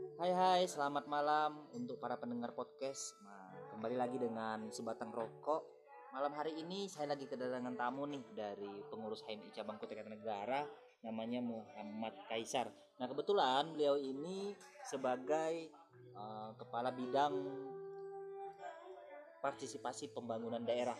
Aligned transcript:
Hai 0.00 0.32
hai, 0.32 0.62
selamat 0.64 1.04
malam 1.12 1.68
untuk 1.76 2.00
para 2.00 2.16
pendengar 2.16 2.56
podcast. 2.56 3.20
Nah, 3.20 3.52
kembali 3.68 4.00
lagi 4.00 4.16
dengan 4.16 4.72
sebatang 4.72 5.12
rokok. 5.12 5.60
Malam 6.16 6.32
hari 6.32 6.56
ini 6.56 6.88
saya 6.88 7.12
lagi 7.12 7.28
kedatangan 7.28 7.76
tamu 7.76 8.08
nih 8.08 8.24
dari 8.32 8.80
pengurus 8.88 9.20
HMI 9.28 9.52
cabang 9.52 9.76
Kota 9.76 9.92
Negara 10.00 10.64
namanya 11.04 11.44
Muhammad 11.44 12.16
Kaisar. 12.32 12.72
Nah, 12.96 13.12
kebetulan 13.12 13.76
beliau 13.76 14.00
ini 14.00 14.56
sebagai 14.88 15.68
uh, 16.16 16.56
kepala 16.56 16.96
bidang 16.96 17.36
partisipasi 19.44 20.16
pembangunan 20.16 20.64
daerah. 20.64 20.96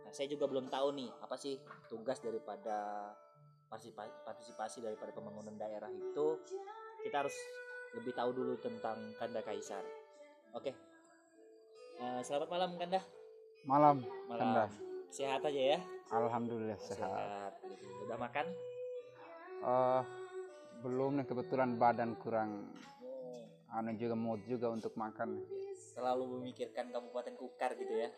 Nah, 0.00 0.12
saya 0.16 0.32
juga 0.32 0.48
belum 0.48 0.72
tahu 0.72 0.96
nih 0.96 1.12
apa 1.20 1.36
sih 1.36 1.60
tugas 1.92 2.24
daripada 2.24 3.12
partisipasi 4.24 4.80
daripada 4.80 5.12
pembangunan 5.12 5.60
daerah 5.60 5.92
itu. 5.92 6.40
Kita 7.04 7.20
harus 7.20 7.36
lebih 7.94 8.12
tahu 8.14 8.30
dulu 8.30 8.54
tentang 8.62 8.98
Kanda 9.18 9.42
Kaisar. 9.42 9.82
Oke. 10.54 10.74
Uh, 11.98 12.20
selamat 12.22 12.48
malam 12.48 12.70
Kanda. 12.78 13.00
Malam. 13.66 13.96
Malam. 14.30 14.40
Kanda. 14.40 14.64
Sehat 15.10 15.42
aja 15.42 15.62
ya? 15.76 15.78
Alhamdulillah 16.14 16.78
sehat. 16.78 17.02
sehat. 17.02 17.52
Udah 18.06 18.18
makan? 18.18 18.46
Uh, 19.60 20.02
belum 20.80 21.20
nih 21.20 21.26
kebetulan 21.28 21.76
badan 21.76 22.16
kurang 22.16 22.72
oh. 23.04 23.76
anu 23.76 23.92
juga 23.98 24.16
mood 24.16 24.40
juga 24.46 24.70
untuk 24.70 24.94
makan. 24.96 25.42
Selalu 25.76 26.38
memikirkan 26.38 26.94
Kabupaten 26.94 27.34
Kukar 27.36 27.74
gitu 27.76 27.94
ya? 28.06 28.08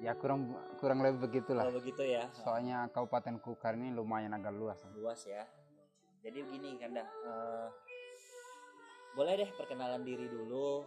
Ya 0.00 0.12
kurang 0.18 0.52
kurang 0.82 1.00
lebih 1.00 1.30
begitulah. 1.30 1.64
Kalau 1.64 1.78
begitu 1.80 2.02
ya. 2.04 2.28
Soalnya 2.34 2.90
Kabupaten 2.92 3.38
Kukar 3.40 3.78
ini 3.78 3.94
lumayan 3.94 4.34
agak 4.36 4.52
luas. 4.52 4.78
Luas 4.98 5.22
ya. 5.24 5.46
Jadi 6.20 6.44
begini 6.44 6.76
Kanda, 6.76 7.08
uh, 7.24 7.72
boleh 9.14 9.42
deh 9.42 9.50
perkenalan 9.58 10.06
diri 10.06 10.30
dulu 10.30 10.86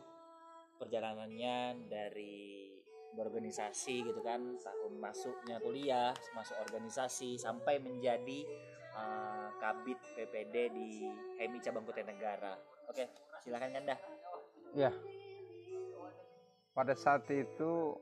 perjalanannya 0.80 1.88
dari 1.92 2.72
berorganisasi 3.14 4.10
gitu 4.10 4.26
kan 4.26 4.58
tahun 4.58 4.98
masuknya 4.98 5.62
kuliah 5.62 6.18
masuk 6.34 6.58
organisasi 6.66 7.38
sampai 7.38 7.78
menjadi 7.78 8.42
uh, 8.98 9.54
kabit 9.62 10.02
PPD 10.18 10.56
di 10.74 11.06
HMI 11.38 11.60
cabang 11.62 11.86
Negara. 11.86 12.58
Oke 12.90 13.06
silahkan 13.44 13.76
Kanda. 13.76 14.00
Ya. 14.74 14.90
Pada 16.74 16.98
saat 16.98 17.30
itu 17.30 17.94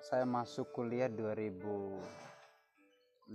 saya 0.00 0.24
masuk 0.24 0.72
kuliah 0.72 1.12
2015 1.12 3.28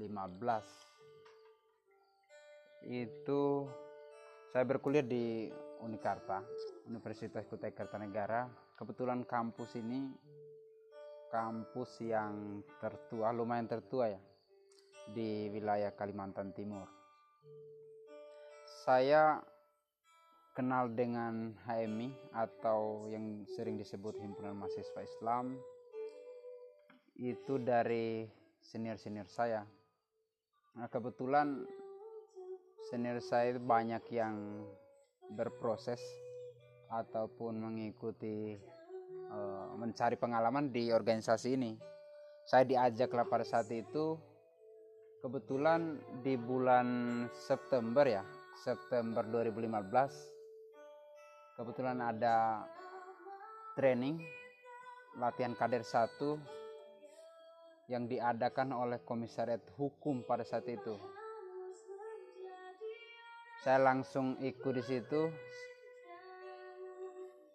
itu 2.89 3.69
saya 4.49 4.65
berkuliah 4.65 5.05
di 5.05 5.53
Unikarta, 5.85 6.41
Universitas 6.89 7.45
Kutai 7.45 7.71
Kartanegara. 7.71 8.49
Kebetulan 8.73 9.23
kampus 9.23 9.77
ini 9.77 10.09
kampus 11.29 12.01
yang 12.01 12.65
tertua, 12.81 13.29
lumayan 13.29 13.69
tertua 13.69 14.09
ya, 14.09 14.21
di 15.13 15.47
wilayah 15.53 15.93
Kalimantan 15.93 16.51
Timur. 16.57 16.89
Saya 18.83 19.39
kenal 20.55 20.89
dengan 20.95 21.51
HMI 21.67 22.33
atau 22.33 23.05
yang 23.11 23.43
sering 23.53 23.75
disebut 23.75 24.17
Himpunan 24.17 24.55
Mahasiswa 24.55 25.01
Islam 25.03 25.59
itu 27.19 27.59
dari 27.59 28.25
senior-senior 28.63 29.27
saya. 29.27 29.61
Nah, 30.75 30.87
kebetulan 30.87 31.63
senior 32.87 33.19
saya 33.19 33.55
itu 33.55 33.61
banyak 33.63 34.03
yang 34.11 34.63
berproses 35.33 36.01
ataupun 36.91 37.57
mengikuti 37.57 38.53
uh, 39.33 39.73
mencari 39.79 40.19
pengalaman 40.19 40.69
di 40.69 40.93
organisasi 40.93 41.57
ini. 41.57 41.73
Saya 42.45 42.61
diajaklah 42.61 43.25
pada 43.25 43.41
saat 43.41 43.65
itu 43.73 44.19
kebetulan 45.25 45.97
di 46.21 46.37
bulan 46.37 46.85
September 47.33 48.05
ya, 48.05 48.21
September 48.61 49.25
2015 49.25 50.35
kebetulan 51.55 52.03
ada 52.03 52.67
training 53.79 54.19
latihan 55.15 55.55
kader 55.55 55.87
satu 55.87 56.35
yang 57.87 58.11
diadakan 58.11 58.75
oleh 58.75 58.99
komisariat 59.07 59.63
hukum 59.79 60.27
pada 60.27 60.43
saat 60.43 60.67
itu 60.67 60.99
saya 63.65 63.81
langsung 63.81 64.37
ikut 64.45 64.77
di 64.77 64.83
situ. 64.85 65.25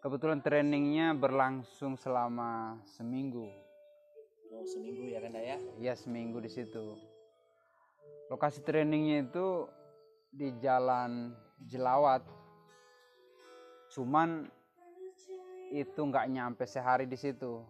Kebetulan 0.03 0.43
trainingnya 0.43 1.15
berlangsung 1.15 1.95
selama 1.95 2.83
seminggu. 2.83 3.47
Oh 4.51 4.67
seminggu 4.67 5.07
ya 5.07 5.23
kan 5.23 5.39
ya? 5.39 5.55
Iya 5.79 5.95
seminggu 5.95 6.43
di 6.43 6.51
situ. 6.51 6.99
Lokasi 8.27 8.59
trainingnya 8.67 9.31
itu 9.31 9.71
di 10.35 10.51
jalan 10.59 11.31
Jelawat. 11.63 12.27
Cuman 13.95 14.51
itu 15.71 16.01
nggak 16.03 16.27
nyampe 16.27 16.67
sehari 16.67 17.07
di 17.07 17.15
situ 17.15 17.63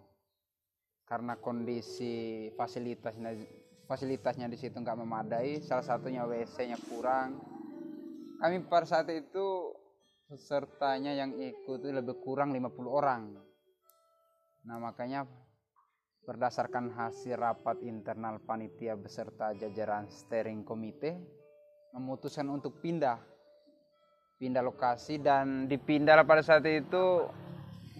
karena 1.04 1.36
kondisi 1.36 2.48
fasilitasnya 2.56 3.36
fasilitasnya 3.84 4.48
di 4.48 4.56
situ 4.56 4.80
nggak 4.80 4.96
memadai. 4.96 5.60
Salah 5.60 5.84
satunya 5.84 6.24
WC-nya 6.24 6.80
kurang 6.88 7.59
kami 8.40 8.64
pada 8.64 8.88
saat 8.88 9.12
itu 9.12 9.76
pesertanya 10.24 11.12
yang 11.12 11.36
ikut 11.36 11.84
itu 11.84 11.92
lebih 11.92 12.16
kurang 12.24 12.56
50 12.56 12.72
orang. 12.88 13.36
Nah 14.64 14.76
makanya 14.80 15.28
berdasarkan 16.24 16.94
hasil 16.96 17.36
rapat 17.36 17.84
internal 17.84 18.40
panitia 18.40 18.96
beserta 18.96 19.52
jajaran 19.56 20.08
steering 20.08 20.64
komite 20.64 21.16
memutuskan 21.96 22.46
untuk 22.48 22.78
pindah 22.78 23.18
pindah 24.38 24.62
lokasi 24.62 25.18
dan 25.18 25.66
dipindah 25.66 26.22
pada 26.22 26.40
saat 26.40 26.64
itu 26.70 27.26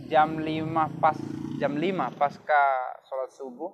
jam 0.06 0.38
5 0.38 1.02
pas 1.02 1.18
jam 1.58 1.74
5 1.74 2.16
pasca 2.16 2.64
sholat 3.08 3.30
subuh 3.34 3.72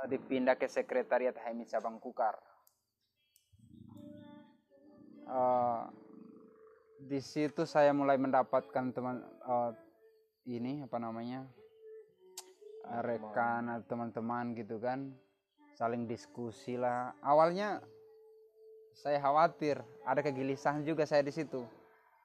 eh, 0.00 0.06
dipindah 0.12 0.54
ke 0.54 0.70
sekretariat 0.70 1.34
HMI 1.34 1.66
Cabang 1.66 1.98
Kukar 1.98 2.51
uh, 5.32 5.88
di 7.02 7.18
situ 7.18 7.64
saya 7.64 7.90
mulai 7.90 8.20
mendapatkan 8.20 8.92
teman 8.92 9.24
uh, 9.48 9.72
ini 10.46 10.84
apa 10.84 11.00
namanya 11.00 11.48
rekan 13.02 13.72
atau 13.72 13.86
teman-teman 13.96 14.52
gitu 14.54 14.76
kan. 14.78 15.10
Saling 15.72 16.04
diskusi 16.04 16.76
lah. 16.76 17.16
Awalnya 17.24 17.80
saya 18.92 19.18
khawatir 19.18 19.80
ada 20.04 20.20
kegelisahan 20.20 20.84
juga 20.84 21.08
saya 21.08 21.24
di 21.24 21.32
situ. 21.32 21.64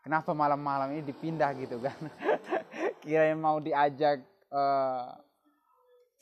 Kenapa 0.03 0.35
malam-malam 0.35 0.93
ini 0.95 1.01
dipindah 1.03 1.51
gitu 1.55 1.79
kan? 1.79 1.95
Kirain 3.01 3.39
mau 3.39 3.59
diajak 3.63 4.19
uh, 4.51 5.15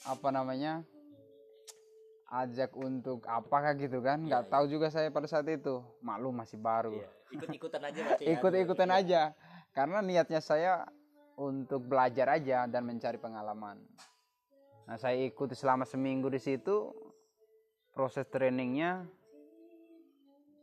apa 0.05 0.29
namanya 0.29 0.85
ajak 2.43 2.75
untuk 2.75 3.23
apakah 3.29 3.71
gitu 3.79 4.03
kan? 4.03 4.19
Iya, 4.23 4.27
nggak 4.27 4.43
iya, 4.47 4.51
tahu 4.51 4.65
juga 4.67 4.87
saya 4.91 5.07
pada 5.13 5.27
saat 5.29 5.47
itu. 5.47 5.79
Maklum 6.03 6.35
masih 6.35 6.59
baru. 6.59 6.95
Iya. 6.95 7.09
ikut-ikutan 7.35 7.81
aja 7.83 7.99
ya, 7.99 8.15
ikut-ikutan 8.37 8.89
ya. 8.91 8.99
aja. 9.01 9.21
Karena 9.75 9.99
niatnya 9.99 10.39
saya 10.39 10.87
untuk 11.35 11.83
belajar 11.83 12.31
aja 12.31 12.63
dan 12.69 12.87
mencari 12.87 13.19
pengalaman. 13.19 13.75
Nah 14.87 14.95
saya 14.95 15.19
ikut 15.19 15.51
selama 15.51 15.83
seminggu 15.83 16.31
di 16.31 16.39
situ 16.39 16.93
proses 17.91 18.23
trainingnya 18.31 19.03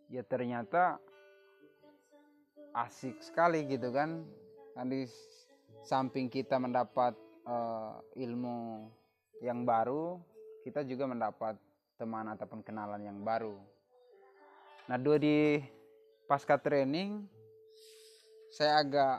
ya 0.08 0.22
ternyata 0.24 0.96
asik 2.72 3.20
sekali 3.20 3.68
gitu 3.68 3.92
kan? 3.92 4.24
Kan 4.72 4.88
di 4.88 5.04
samping 5.84 6.32
kita 6.32 6.56
mendapat 6.56 7.12
uh, 7.44 8.00
ilmu 8.16 8.88
yang 9.44 9.66
baru 9.66 10.31
kita 10.62 10.86
juga 10.86 11.10
mendapat 11.10 11.58
teman 11.98 12.26
ataupun 12.32 12.62
kenalan 12.62 13.02
yang 13.02 13.18
baru. 13.22 13.54
Nah, 14.90 14.98
dua 14.98 15.18
di 15.18 15.62
pasca 16.26 16.58
training 16.58 17.22
saya 18.52 18.82
agak 18.82 19.16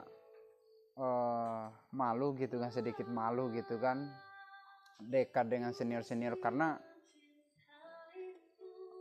uh, 0.99 1.71
malu 1.95 2.35
gitu 2.35 2.59
kan, 2.59 2.69
sedikit 2.69 3.07
malu 3.07 3.49
gitu 3.55 3.79
kan, 3.79 4.07
dekat 4.99 5.49
dengan 5.49 5.71
senior-senior 5.71 6.37
karena 6.37 6.77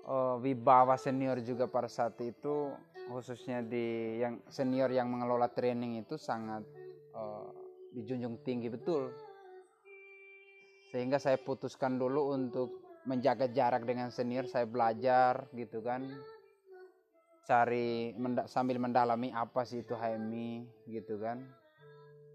uh, 0.07 0.37
wibawa 0.41 0.99
senior 0.99 1.39
juga 1.43 1.67
pada 1.71 1.87
saat 1.91 2.19
itu 2.23 2.73
khususnya 3.11 3.61
di 3.67 4.19
yang 4.23 4.39
senior 4.47 4.89
yang 4.89 5.11
mengelola 5.11 5.51
training 5.51 6.01
itu 6.01 6.15
sangat 6.15 6.63
uh, 7.13 7.51
dijunjung 7.93 8.41
tinggi 8.47 8.71
betul 8.71 9.11
sehingga 10.93 11.17
saya 11.17 11.41
putuskan 11.41 11.97
dulu 11.97 12.37
untuk 12.37 12.69
menjaga 13.09 13.49
jarak 13.49 13.83
dengan 13.83 14.13
senior 14.13 14.45
saya 14.45 14.69
belajar 14.69 15.49
gitu 15.51 15.81
kan. 15.81 16.05
Cari 17.43 18.13
menda- 18.15 18.47
sambil 18.47 18.77
mendalami 18.77 19.33
apa 19.33 19.65
sih 19.65 19.81
itu 19.81 19.97
HMI 19.97 20.63
gitu 20.87 21.19
kan. 21.19 21.43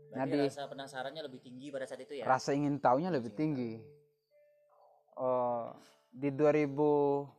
Berarti 0.10 0.18
Nah, 0.18 0.26
di- 0.26 0.50
rasa 0.50 0.66
penasarannya 0.66 1.22
lebih 1.22 1.40
tinggi 1.40 1.70
pada 1.70 1.86
saat 1.86 2.02
itu 2.02 2.18
ya? 2.18 2.26
Rasa 2.26 2.52
ingin 2.52 2.82
tahunya 2.82 3.14
lebih 3.14 3.32
tinggi. 3.32 3.78
Oh, 5.16 5.72
di 6.10 6.34
2016 6.34 7.30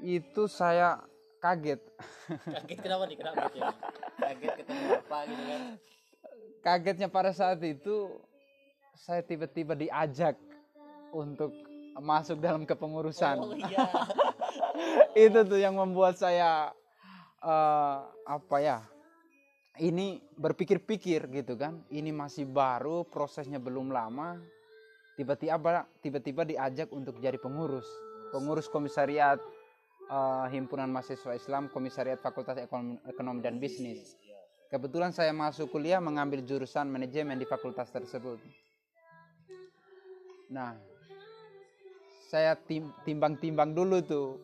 itu 0.00 0.42
saya 0.46 1.00
kaget. 1.40 1.80
Kaget 2.28 2.78
kenapa 2.78 3.02
nih? 3.08 3.16
Kenapa 3.18 3.50
ya? 3.50 3.72
Kaget 4.22 4.52
ketemu 4.62 4.84
apa 4.94 5.18
gitu 5.26 5.42
kan 5.48 5.62
kagetnya 6.62 7.10
pada 7.10 7.34
saat 7.34 7.58
itu 7.66 8.14
saya 8.94 9.20
tiba-tiba 9.20 9.74
diajak 9.74 10.38
untuk 11.10 11.50
masuk 12.00 12.40
dalam 12.40 12.64
kepengurusan. 12.64 13.36
Oh 13.42 13.52
iya. 13.52 13.84
Itu 15.28 15.44
tuh 15.44 15.60
yang 15.60 15.76
membuat 15.76 16.16
saya 16.16 16.72
eh, 17.42 17.98
apa 18.24 18.56
ya 18.62 18.78
ini 19.82 20.22
berpikir-pikir 20.38 21.28
gitu 21.28 21.58
kan. 21.58 21.84
Ini 21.92 22.14
masih 22.14 22.48
baru 22.48 23.04
prosesnya 23.04 23.60
belum 23.60 23.92
lama. 23.92 24.40
Tiba-tiba 25.18 25.84
tiba-tiba 26.00 26.42
diajak 26.48 26.88
untuk 26.94 27.20
jadi 27.20 27.36
pengurus. 27.36 27.84
Pengurus 28.32 28.70
komisariat 28.72 29.36
eh, 30.08 30.46
himpunan 30.48 30.88
mahasiswa 30.88 31.36
Islam 31.36 31.68
komisariat 31.68 32.22
Fakultas 32.22 32.56
Ekonomi, 32.56 32.96
Ekonomi 33.04 33.40
dan 33.44 33.60
Bisnis. 33.60 34.16
Kebetulan 34.72 35.12
saya 35.12 35.36
masuk 35.36 35.68
kuliah 35.68 36.00
mengambil 36.00 36.40
jurusan 36.40 36.88
manajemen 36.88 37.36
di 37.36 37.44
fakultas 37.44 37.92
tersebut. 37.92 38.40
Nah 40.48 40.72
saya 42.32 42.56
tim- 42.56 42.96
timbang-timbang 43.04 43.76
dulu 43.76 44.00
tuh 44.00 44.40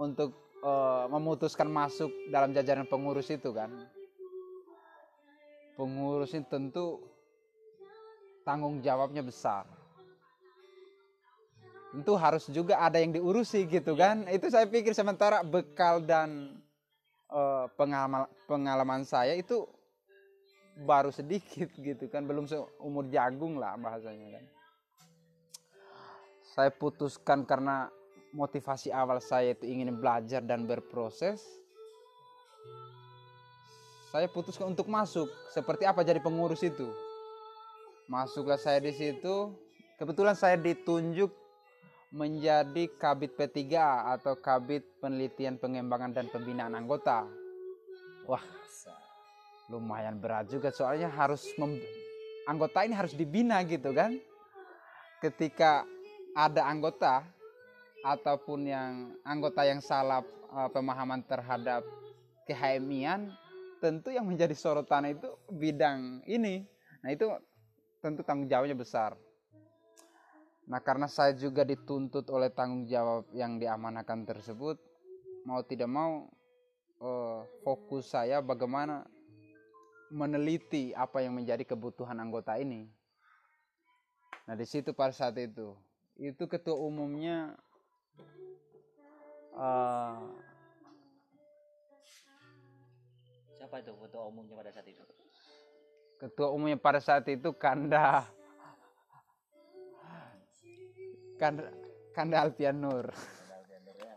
untuk 0.00 0.32
eh, 0.64 1.04
memutuskan 1.12 1.68
masuk 1.68 2.08
dalam 2.32 2.56
jajaran 2.56 2.88
pengurus 2.88 3.28
itu 3.28 3.52
kan. 3.52 3.68
Pengurus 5.76 6.32
ini 6.32 6.48
tentu 6.48 7.04
tanggung 8.48 8.80
jawabnya 8.80 9.20
besar. 9.20 9.68
Tentu 11.92 12.16
harus 12.16 12.48
juga 12.48 12.80
ada 12.80 12.96
yang 12.96 13.12
diurusi 13.12 13.68
gitu 13.68 13.92
kan. 13.92 14.24
Itu 14.32 14.48
saya 14.48 14.64
pikir 14.64 14.96
sementara 14.96 15.44
bekal 15.44 16.00
dan 16.00 16.56
eh, 17.30 17.66
pengalaman 17.74 18.30
pengalaman 18.46 19.02
saya 19.02 19.34
itu 19.34 19.66
baru 20.84 21.08
sedikit 21.08 21.72
gitu 21.88 22.04
kan 22.12 22.28
belum 22.28 22.44
seumur 22.44 23.08
jagung 23.08 23.56
lah 23.56 23.74
bahasanya 23.80 24.40
kan. 24.40 24.44
Saya 26.56 26.70
putuskan 26.72 27.44
karena 27.44 27.92
motivasi 28.32 28.88
awal 28.92 29.20
saya 29.20 29.52
itu 29.52 29.68
ingin 29.68 29.92
belajar 29.96 30.40
dan 30.40 30.64
berproses. 30.64 31.44
Saya 34.08 34.30
putuskan 34.32 34.72
untuk 34.72 34.88
masuk. 34.88 35.28
Seperti 35.52 35.84
apa 35.84 36.00
jadi 36.00 36.22
pengurus 36.22 36.64
itu? 36.64 36.88
Masuklah 38.08 38.56
saya 38.56 38.80
di 38.80 38.94
situ. 38.94 39.52
Kebetulan 40.00 40.32
saya 40.32 40.56
ditunjuk 40.56 41.28
menjadi 42.16 42.88
kabit 42.96 43.36
P3A 43.36 44.16
atau 44.16 44.40
kabit 44.40 44.88
penelitian 45.04 45.60
pengembangan 45.60 46.16
dan 46.16 46.26
pembinaan 46.32 46.72
anggota. 46.72 47.28
Wah 48.24 48.40
lumayan 49.68 50.16
berat 50.16 50.48
juga 50.48 50.72
soalnya 50.72 51.12
harus 51.12 51.44
mem- 51.60 51.82
anggota 52.48 52.88
ini 52.88 52.96
harus 52.96 53.12
dibina 53.12 53.60
gitu 53.68 53.92
kan. 53.92 54.16
Ketika 55.20 55.84
ada 56.32 56.64
anggota 56.64 57.20
ataupun 58.00 58.64
yang 58.64 59.12
anggota 59.20 59.68
yang 59.68 59.84
salah 59.84 60.24
eh, 60.56 60.68
pemahaman 60.72 61.20
terhadap 61.28 61.84
kehamian 62.48 63.28
tentu 63.76 64.08
yang 64.08 64.24
menjadi 64.24 64.56
sorotan 64.56 65.12
itu 65.12 65.28
bidang 65.52 66.24
ini. 66.24 66.64
Nah 67.04 67.12
itu 67.12 67.28
tentu 68.00 68.24
tanggung 68.24 68.48
jawabnya 68.48 68.72
besar 68.72 69.12
nah 70.66 70.82
karena 70.82 71.06
saya 71.06 71.30
juga 71.38 71.62
dituntut 71.62 72.26
oleh 72.34 72.50
tanggung 72.50 72.90
jawab 72.90 73.30
yang 73.30 73.62
diamanahkan 73.62 74.26
tersebut 74.26 74.78
mau 75.46 75.62
tidak 75.62 75.86
mau 75.86 76.26
eh, 76.98 77.40
fokus 77.62 78.10
saya 78.10 78.42
bagaimana 78.42 79.06
meneliti 80.10 80.90
apa 80.94 81.22
yang 81.22 81.34
menjadi 81.34 81.66
kebutuhan 81.66 82.14
anggota 82.18 82.54
ini. 82.58 82.86
Nah 84.46 84.54
di 84.54 84.62
situ 84.62 84.94
pada 84.94 85.10
saat 85.10 85.34
itu, 85.38 85.74
itu 86.18 86.44
ketua 86.46 86.78
umumnya 86.78 87.54
eh, 89.54 90.18
siapa 93.58 93.82
itu 93.82 93.90
ketua 93.98 94.22
umumnya 94.30 94.54
pada 94.54 94.70
saat 94.70 94.86
itu 94.86 95.02
ketua 96.16 96.48
umumnya 96.48 96.78
pada 96.80 97.00
saat 97.02 97.26
itu 97.28 97.50
Kanda 97.58 98.24
Kanda 101.36 101.68
Kanda 102.16 102.44
Alfian 102.44 102.80
Nur. 102.80 103.12
Udah 103.12 103.58
udah 103.60 103.78
ya 104.00 104.16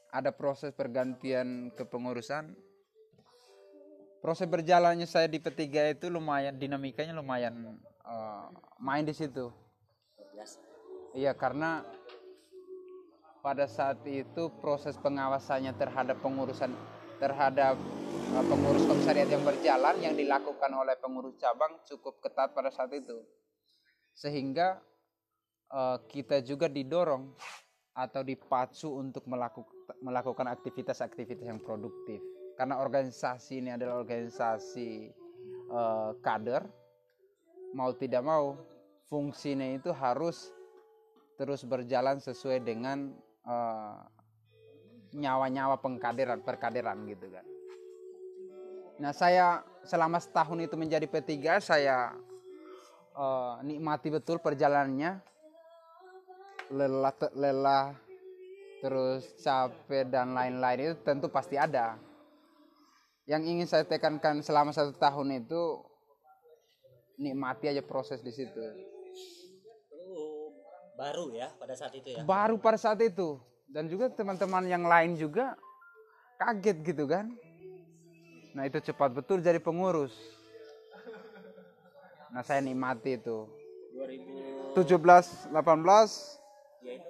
ada 0.09 0.33
proses 0.33 0.73
pergantian 0.73 1.69
kepengurusan. 1.77 2.57
Proses 4.23 4.49
berjalannya 4.49 5.05
saya 5.05 5.29
di 5.29 5.37
P3 5.37 5.93
itu 5.93 6.09
lumayan 6.09 6.57
dinamikanya 6.57 7.13
lumayan 7.13 7.77
eh, 8.01 8.45
main 8.81 9.05
di 9.05 9.13
situ. 9.13 9.53
Iya 11.15 11.31
karena 11.31 11.85
pada 13.45 13.69
saat 13.69 14.01
itu 14.09 14.49
proses 14.57 14.97
pengawasannya 14.97 15.77
terhadap 15.77 16.17
pengurusan 16.25 16.73
terhadap 17.21 17.77
uh, 18.33 18.41
pengurus 18.49 18.81
komisariat 18.89 19.29
yang 19.29 19.45
berjalan 19.45 20.01
yang 20.01 20.17
dilakukan 20.17 20.73
oleh 20.73 20.97
pengurus 20.97 21.37
cabang 21.37 21.77
cukup 21.85 22.17
ketat 22.25 22.57
pada 22.57 22.73
saat 22.73 22.89
itu. 22.97 23.21
Sehingga 24.17 24.81
uh, 25.69 26.01
kita 26.09 26.41
juga 26.41 26.65
didorong 26.65 27.37
atau 27.93 28.25
dipacu 28.25 28.89
untuk 28.89 29.29
melakukan 29.29 29.93
melakukan 30.01 30.49
aktivitas-aktivitas 30.49 31.45
yang 31.45 31.61
produktif. 31.61 32.17
Karena 32.57 32.81
organisasi 32.81 33.61
ini 33.61 33.69
adalah 33.77 34.01
organisasi 34.01 35.13
uh, 35.69 36.17
kader 36.17 36.65
mau 37.77 37.93
tidak 37.93 38.25
mau 38.25 38.57
fungsinya 39.05 39.69
itu 39.69 39.93
harus 39.93 40.49
terus 41.37 41.61
berjalan 41.67 42.17
sesuai 42.17 42.63
dengan 42.63 43.11
eh, 43.45 43.97
nyawa-nyawa 45.15 45.79
pengkaderan 45.79 46.43
perkaderan 46.43 47.07
gitu 47.07 47.31
kan. 47.31 47.45
Nah 48.99 49.11
saya 49.15 49.63
selama 49.85 50.19
setahun 50.19 50.59
itu 50.59 50.75
menjadi 50.75 51.07
P3 51.07 51.31
saya 51.63 52.13
eh, 53.15 53.55
nikmati 53.63 54.11
betul 54.11 54.41
perjalanannya 54.43 55.35
lelah 56.73 57.13
lelah 57.37 57.93
terus 58.81 59.25
capek 59.41 60.09
dan 60.09 60.33
lain-lain 60.37 60.91
itu 60.91 60.95
tentu 61.01 61.29
pasti 61.29 61.57
ada. 61.57 61.97
Yang 63.25 63.41
ingin 63.49 63.67
saya 63.69 63.81
tekankan 63.85 64.45
selama 64.45 64.69
satu 64.69 64.93
tahun 64.93 65.41
itu 65.41 65.81
nikmati 67.17 67.73
aja 67.73 67.81
proses 67.81 68.21
di 68.21 68.29
situ. 68.29 68.61
Baru 70.95 71.31
ya 71.35 71.51
pada 71.59 71.75
saat 71.75 71.93
itu 71.95 72.07
ya? 72.15 72.23
Baru 72.23 72.55
pada 72.55 72.79
saat 72.79 72.99
itu. 73.03 73.39
Dan 73.67 73.91
juga 73.91 74.07
teman-teman 74.07 74.63
yang 74.67 74.87
lain 74.87 75.19
juga 75.19 75.59
kaget 76.39 76.77
gitu 76.83 77.03
kan? 77.07 77.31
Nah 78.55 78.63
itu 78.63 78.79
cepat 78.79 79.11
betul 79.11 79.43
jadi 79.43 79.59
pengurus. 79.59 80.15
Nah 82.31 82.43
saya 82.43 82.63
nikmati 82.63 83.19
itu. 83.19 83.47
2000 83.95 84.75
17 84.75 85.55
18 85.55 85.55
ya 86.83 86.99
itu 86.99 87.09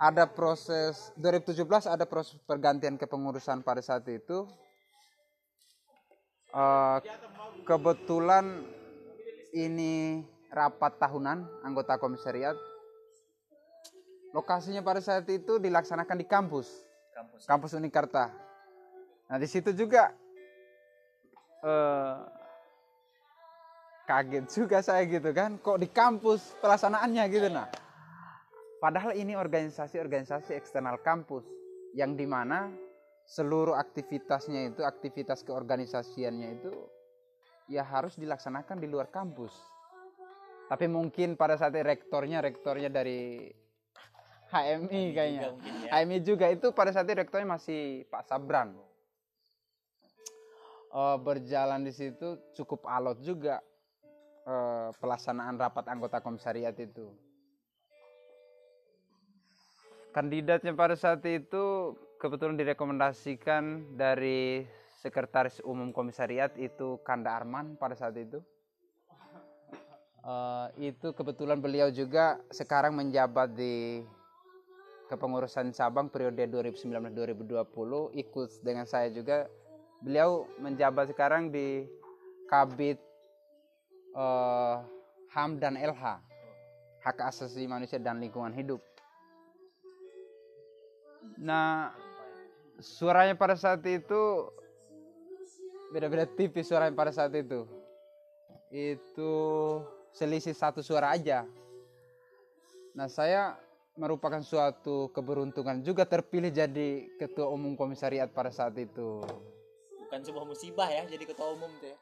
ada 0.00 0.24
proses 0.24 1.12
2017 1.20 1.84
ada 1.84 2.08
proses 2.08 2.40
pergantian 2.48 2.96
kepengurusan 2.96 3.60
pada 3.60 3.84
saat 3.84 4.08
itu. 4.08 4.48
Eh, 6.52 6.98
kebetulan 7.64 8.64
ini 9.52 10.24
rapat 10.52 11.00
tahunan 11.00 11.64
anggota 11.64 11.96
komisariat 11.96 12.56
lokasinya 14.32 14.80
pada 14.80 15.00
saat 15.00 15.28
itu 15.28 15.60
dilaksanakan 15.60 16.16
di 16.16 16.26
kampus 16.26 16.68
kampus 17.12 17.42
kampus 17.44 17.70
Unikarta. 17.76 18.32
Nah 19.28 19.36
di 19.38 19.46
situ 19.46 19.70
juga 19.76 20.10
eh, 21.62 22.16
kaget 24.08 24.46
juga 24.50 24.82
saya 24.82 25.06
gitu 25.06 25.30
kan, 25.30 25.60
kok 25.60 25.78
di 25.78 25.88
kampus 25.88 26.56
pelaksanaannya 26.58 27.24
gitu 27.30 27.48
nah. 27.52 27.68
Padahal 28.82 29.14
ini 29.14 29.38
organisasi-organisasi 29.38 30.58
eksternal 30.58 30.98
kampus 31.06 31.46
yang 31.94 32.18
di 32.18 32.26
mana 32.26 32.66
seluruh 33.22 33.78
aktivitasnya 33.78 34.74
itu 34.74 34.82
aktivitas 34.82 35.46
keorganisasiannya 35.46 36.48
itu 36.58 36.72
ya 37.70 37.86
harus 37.86 38.18
dilaksanakan 38.18 38.82
di 38.82 38.90
luar 38.90 39.06
kampus. 39.14 39.54
Tapi 40.66 40.90
mungkin 40.90 41.38
pada 41.38 41.54
saat 41.54 41.78
rektornya 41.78 42.42
rektornya 42.42 42.90
dari 42.90 43.46
HMI 44.52 45.02
kayaknya. 45.16 45.40
Juga 45.40 45.54
mungkin 45.56 45.72
ya. 45.80 45.90
HMI 45.96 46.18
juga 46.20 46.46
itu 46.52 46.66
pada 46.76 46.92
saat 46.92 47.08
itu 47.08 47.16
rektornya 47.16 47.48
masih 47.48 48.04
Pak 48.12 48.28
Sabran. 48.28 48.76
Eh, 50.92 51.16
berjalan 51.24 51.88
di 51.88 51.92
situ 51.96 52.36
cukup 52.52 52.84
alot 52.84 53.16
juga 53.24 53.64
eh, 54.44 54.88
pelaksanaan 55.00 55.56
rapat 55.56 55.88
anggota 55.88 56.20
komisariat 56.20 56.76
itu. 56.76 57.08
Kandidatnya 60.12 60.76
pada 60.76 60.92
saat 60.92 61.24
itu 61.24 61.96
kebetulan 62.20 62.60
direkomendasikan 62.60 63.96
dari 63.96 64.68
sekretaris 65.00 65.64
umum 65.64 65.96
komisariat 65.96 66.52
itu 66.60 67.00
Kanda 67.00 67.40
Arman 67.40 67.80
pada 67.80 67.96
saat 67.96 68.12
itu. 68.20 68.44
Eh, 70.22 70.92
itu 70.92 71.16
kebetulan 71.16 71.56
beliau 71.56 71.88
juga 71.88 72.36
sekarang 72.52 72.92
menjabat 73.00 73.56
di 73.56 74.04
kepengurusan 75.12 75.76
cabang 75.76 76.08
periode 76.08 76.48
2019-2020 76.48 78.16
ikut 78.16 78.48
dengan 78.64 78.88
saya 78.88 79.12
juga 79.12 79.44
beliau 80.00 80.48
menjabat 80.56 81.12
sekarang 81.12 81.52
di 81.52 81.84
Kabit 82.48 82.96
eh, 84.16 84.76
HAM 85.36 85.60
dan 85.60 85.76
LH 85.76 86.32
hak 87.02 87.18
asasi 87.28 87.66
manusia 87.66 87.98
dan 87.98 88.22
lingkungan 88.22 88.54
hidup. 88.54 88.80
Nah 91.36 91.90
suaranya 92.78 93.34
pada 93.34 93.58
saat 93.58 93.82
itu 93.84 94.48
beda-beda 95.90 96.24
tipis 96.24 96.70
suaranya 96.70 96.94
pada 96.94 97.12
saat 97.12 97.34
itu 97.34 97.68
itu 98.72 99.32
selisih 100.14 100.54
satu 100.56 100.80
suara 100.80 101.12
aja. 101.12 101.44
Nah 102.94 103.10
saya 103.10 103.58
merupakan 103.92 104.40
suatu 104.40 105.12
keberuntungan 105.12 105.84
juga 105.84 106.08
terpilih 106.08 106.48
jadi 106.48 107.12
ketua 107.20 107.48
umum 107.52 107.76
komisariat 107.76 108.32
pada 108.32 108.48
saat 108.48 108.72
itu. 108.80 109.20
Bukan 110.08 110.20
sebuah 110.24 110.44
musibah 110.48 110.88
ya 110.88 111.04
jadi 111.08 111.24
ketua 111.28 111.52
umum 111.52 111.68
tuh 111.80 111.92
ya. 111.92 111.98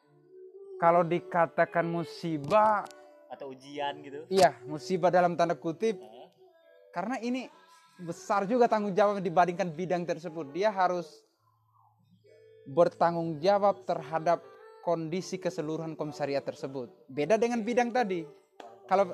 Kalau 0.81 1.03
dikatakan 1.05 1.85
musibah, 1.85 2.89
Atau 3.29 3.53
ujian 3.53 4.01
gitu. 4.03 4.25
iya 4.33 4.57
musibah 4.65 5.13
dalam 5.13 5.37
tanda 5.37 5.55
kutip 5.55 6.01
Hah? 6.01 6.29
karena 6.91 7.21
ini 7.21 7.47
besar 8.01 8.49
juga 8.49 8.65
tanggung 8.67 8.97
jawab 8.97 9.21
dibandingkan 9.21 9.71
bidang 9.71 10.03
tersebut. 10.09 10.51
Dia 10.57 10.73
harus 10.73 11.07
bertanggung 12.65 13.39
jawab 13.43 13.85
terhadap 13.85 14.41
kondisi 14.81 15.37
keseluruhan 15.37 15.93
komisariat 15.95 16.43
tersebut. 16.47 16.89
Beda 17.07 17.37
dengan 17.37 17.61
bidang 17.61 17.93
tadi. 17.93 18.25
Kalau 18.89 19.13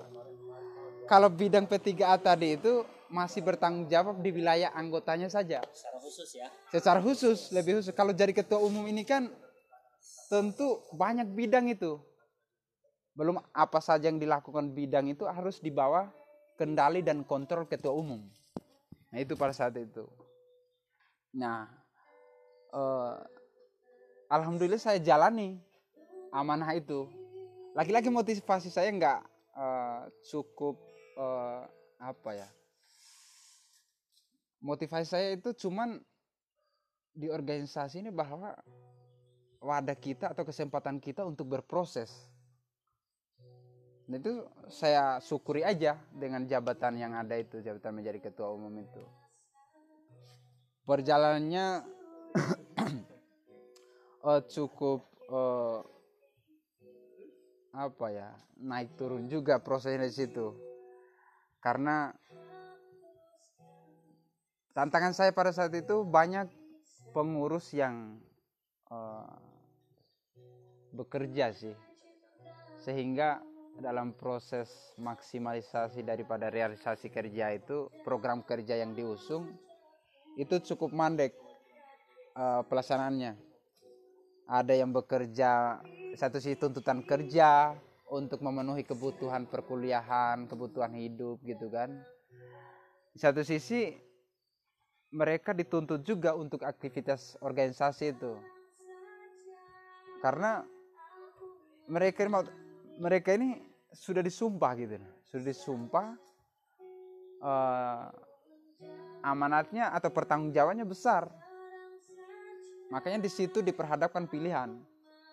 kalau 1.06 1.30
bidang 1.30 1.64
P3A 1.70 2.18
tadi 2.18 2.58
itu 2.58 2.82
masih 3.06 3.42
bertanggung 3.42 3.86
jawab 3.86 4.18
di 4.18 4.34
wilayah 4.34 4.74
anggotanya 4.74 5.30
saja. 5.30 5.62
Secara 5.70 5.98
khusus 6.02 6.28
ya. 6.34 6.46
Secara 6.70 6.98
khusus, 6.98 7.38
lebih 7.54 7.78
khusus. 7.78 7.94
Kalau 7.94 8.10
jadi 8.10 8.34
ketua 8.34 8.58
umum 8.58 8.82
ini 8.90 9.06
kan 9.06 9.30
tentu 10.26 10.82
banyak 10.94 11.26
bidang 11.30 11.70
itu. 11.70 12.02
Belum 13.16 13.40
apa 13.54 13.80
saja 13.80 14.10
yang 14.10 14.20
dilakukan 14.20 14.74
bidang 14.76 15.08
itu 15.08 15.24
harus 15.24 15.62
dibawa 15.62 16.12
kendali 16.58 17.00
dan 17.00 17.24
kontrol 17.24 17.64
ketua 17.64 17.94
umum. 17.94 18.20
Nah 19.14 19.18
itu 19.22 19.38
pada 19.38 19.54
saat 19.56 19.72
itu. 19.78 20.04
Nah, 21.36 21.68
eh, 22.74 23.14
alhamdulillah 24.28 24.80
saya 24.80 25.00
jalani 25.00 25.56
amanah 26.34 26.76
itu. 26.76 27.08
Lagi-lagi 27.72 28.08
motivasi 28.12 28.68
saya 28.68 28.92
nggak 28.92 29.20
eh, 29.56 30.02
cukup 30.28 30.85
eh, 31.16 31.62
apa 32.00 32.30
ya? 32.36 32.48
Motivasi 34.60 35.06
saya 35.08 35.28
itu 35.36 35.52
cuman 35.56 36.00
di 37.16 37.32
organisasi 37.32 38.04
ini 38.04 38.12
bahwa 38.12 38.52
wadah 39.64 39.96
kita 39.96 40.36
atau 40.36 40.44
kesempatan 40.44 41.00
kita 41.00 41.24
untuk 41.24 41.48
berproses. 41.48 42.12
Nah 44.06 44.22
itu 44.22 44.46
saya 44.70 45.18
syukuri 45.18 45.66
aja 45.66 45.98
dengan 46.14 46.46
jabatan 46.46 47.00
yang 47.00 47.16
ada 47.16 47.34
itu, 47.34 47.58
jabatan 47.58 47.98
menjadi 47.98 48.30
ketua 48.30 48.54
umum 48.54 48.70
itu. 48.78 49.02
Perjalanannya 50.86 51.66
eh, 54.30 54.40
cukup 54.46 55.00
eh, 55.26 55.80
apa 57.76 58.06
ya 58.08 58.32
naik 58.56 58.96
turun 58.96 59.28
juga 59.28 59.60
prosesnya 59.60 60.08
di 60.08 60.14
situ 60.14 60.75
karena 61.66 62.14
tantangan 64.70 65.10
saya 65.10 65.34
pada 65.34 65.50
saat 65.50 65.74
itu 65.74 66.06
banyak 66.06 66.46
pengurus 67.10 67.74
yang 67.74 68.22
eh, 68.86 69.34
bekerja 70.94 71.50
sih. 71.50 71.74
Sehingga 72.86 73.42
dalam 73.82 74.14
proses 74.14 74.94
maksimalisasi 74.94 76.06
daripada 76.06 76.54
realisasi 76.54 77.10
kerja 77.10 77.50
itu 77.50 77.90
program 78.06 78.46
kerja 78.46 78.78
yang 78.78 78.94
diusung 78.94 79.50
itu 80.38 80.62
cukup 80.70 80.94
mandek 80.94 81.34
eh, 82.38 82.62
pelaksanaannya. 82.62 83.34
Ada 84.46 84.78
yang 84.78 84.94
bekerja 84.94 85.82
satu 86.14 86.38
sisi 86.38 86.54
tuntutan 86.54 87.02
kerja 87.02 87.74
untuk 88.06 88.38
memenuhi 88.38 88.86
kebutuhan 88.86 89.50
perkuliahan 89.50 90.46
kebutuhan 90.46 90.94
hidup 90.94 91.42
gitu 91.42 91.66
kan. 91.70 91.90
Di 93.10 93.18
satu 93.18 93.42
sisi 93.42 93.96
mereka 95.14 95.56
dituntut 95.56 96.02
juga 96.04 96.34
untuk 96.36 96.62
aktivitas 96.62 97.38
organisasi 97.42 98.14
itu. 98.14 98.36
Karena 100.20 100.62
mereka 101.86 102.26
mereka 102.98 103.34
ini 103.34 103.62
sudah 103.94 104.22
disumpah 104.22 104.72
gitu. 104.78 104.98
Sudah 105.26 105.44
disumpah 105.46 106.08
eh, 107.42 108.06
amanatnya 109.26 109.90
atau 109.90 110.10
pertanggungjawabannya 110.14 110.86
besar. 110.86 111.26
Makanya 112.86 113.18
di 113.18 113.30
situ 113.30 113.66
diperhadapkan 113.66 114.30
pilihan 114.30 114.78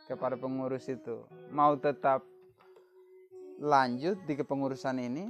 kepada 0.09 0.33
pengurus 0.33 0.89
itu. 0.89 1.21
Mau 1.53 1.77
tetap 1.77 2.25
lanjut 3.61 4.17
di 4.25 4.33
kepengurusan 4.33 4.97
ini 4.97 5.25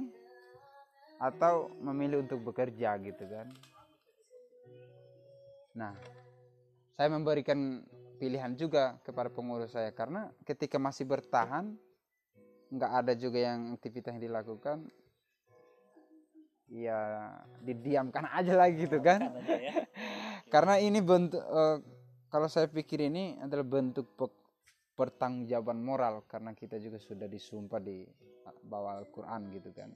atau 1.20 1.72
memilih 1.80 2.24
untuk 2.24 2.40
bekerja 2.52 2.96
gitu 3.00 3.24
kan 3.28 3.48
nah 5.74 5.92
saya 6.94 7.10
memberikan 7.10 7.82
pilihan 8.22 8.54
juga 8.54 8.96
kepada 9.02 9.28
pengurus 9.28 9.74
saya 9.74 9.90
karena 9.90 10.30
ketika 10.46 10.78
masih 10.78 11.04
bertahan 11.04 11.74
nggak 12.70 12.92
ada 13.04 13.12
juga 13.18 13.38
yang 13.42 13.74
aktivitas 13.74 14.14
yang 14.14 14.22
dilakukan 14.22 14.78
ya 16.72 17.30
didiamkan 17.60 18.24
aja 18.32 18.54
lagi 18.56 18.88
gitu 18.88 18.98
kan 18.98 19.20
ya. 19.46 19.84
karena 20.54 20.80
ini 20.80 20.98
bentuk 21.04 21.42
eh, 21.42 21.76
kalau 22.32 22.48
saya 22.50 22.66
pikir 22.66 23.06
ini 23.06 23.38
adalah 23.38 23.62
bentuk 23.62 24.10
pe- 24.16 24.43
pertanggungjawaban 24.94 25.82
moral 25.82 26.22
karena 26.30 26.54
kita 26.54 26.78
juga 26.78 27.02
sudah 27.02 27.26
disumpah 27.26 27.82
di 27.82 28.06
bawah 28.66 29.02
Al-Qur'an 29.02 29.50
gitu 29.50 29.74
kan. 29.74 29.90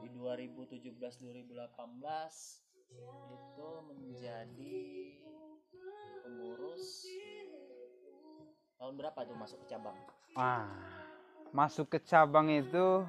Di 0.00 0.08
2017 0.16 0.96
2018 0.96 1.68
itu 3.28 3.68
menjadi 3.84 4.80
pengurus 6.24 7.04
tahun 8.80 8.94
berapa 8.96 9.18
tuh 9.26 9.36
masuk 9.36 9.58
ke 9.64 9.66
cabang? 9.68 9.98
Wah, 10.38 10.70
masuk 11.52 11.86
ke 11.92 11.98
cabang 12.06 12.48
itu 12.48 13.04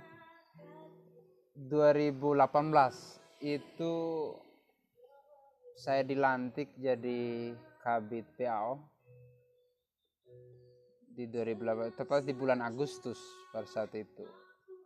2018 1.56 2.44
itu 3.40 3.94
saya 5.80 6.04
dilantik 6.04 6.76
jadi 6.76 7.56
kabit 7.80 8.28
PAO 8.36 8.84
di 11.14 11.26
2018 11.30 11.98
tepat 11.98 12.26
di 12.26 12.34
bulan 12.34 12.62
Agustus 12.62 13.18
pada 13.50 13.66
saat 13.66 13.94
itu 13.98 14.26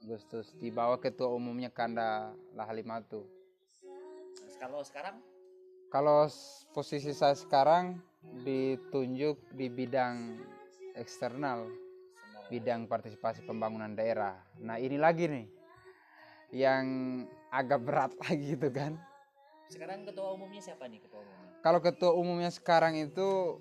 Agustus 0.04 0.52
di 0.60 0.72
bawah 0.72 1.00
ketua 1.00 1.32
umumnya 1.32 1.72
Kanda 1.72 2.32
Lahalimatu 2.56 3.24
Kalau 4.60 4.80
sekarang 4.84 5.20
kalau 5.94 6.26
posisi 6.74 7.14
saya 7.14 7.38
sekarang 7.38 8.02
ditunjuk 8.42 9.38
di 9.54 9.68
bidang 9.68 10.42
eksternal 10.96 11.68
bidang 12.54 12.86
partisipasi 12.86 13.44
pembangunan 13.48 13.98
daerah. 13.98 14.38
Nah 14.62 14.78
ini 14.78 14.98
lagi 15.00 15.26
nih 15.26 15.46
yang 16.54 16.86
agak 17.50 17.82
berat 17.82 18.12
lagi 18.26 18.58
gitu 18.58 18.70
kan. 18.70 18.98
sekarang 19.74 20.06
ketua 20.06 20.38
umumnya 20.38 20.62
siapa 20.62 20.86
nih 20.86 21.02
ketua 21.02 21.26
umumnya? 21.26 21.50
Kalau 21.66 21.80
ketua 21.82 22.12
umumnya 22.14 22.52
sekarang 22.54 22.94
itu 22.94 23.58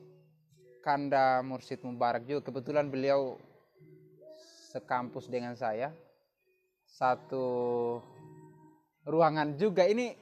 Kanda 0.83 1.41
Mursid 1.47 1.81
Mubarak 1.87 2.27
juga. 2.27 2.51
Kebetulan 2.51 2.91
beliau 2.91 3.39
sekampus 4.75 5.31
dengan 5.31 5.55
saya. 5.55 5.95
Satu 6.85 7.47
ruangan 9.07 9.55
juga. 9.55 9.87
Ini 9.87 10.13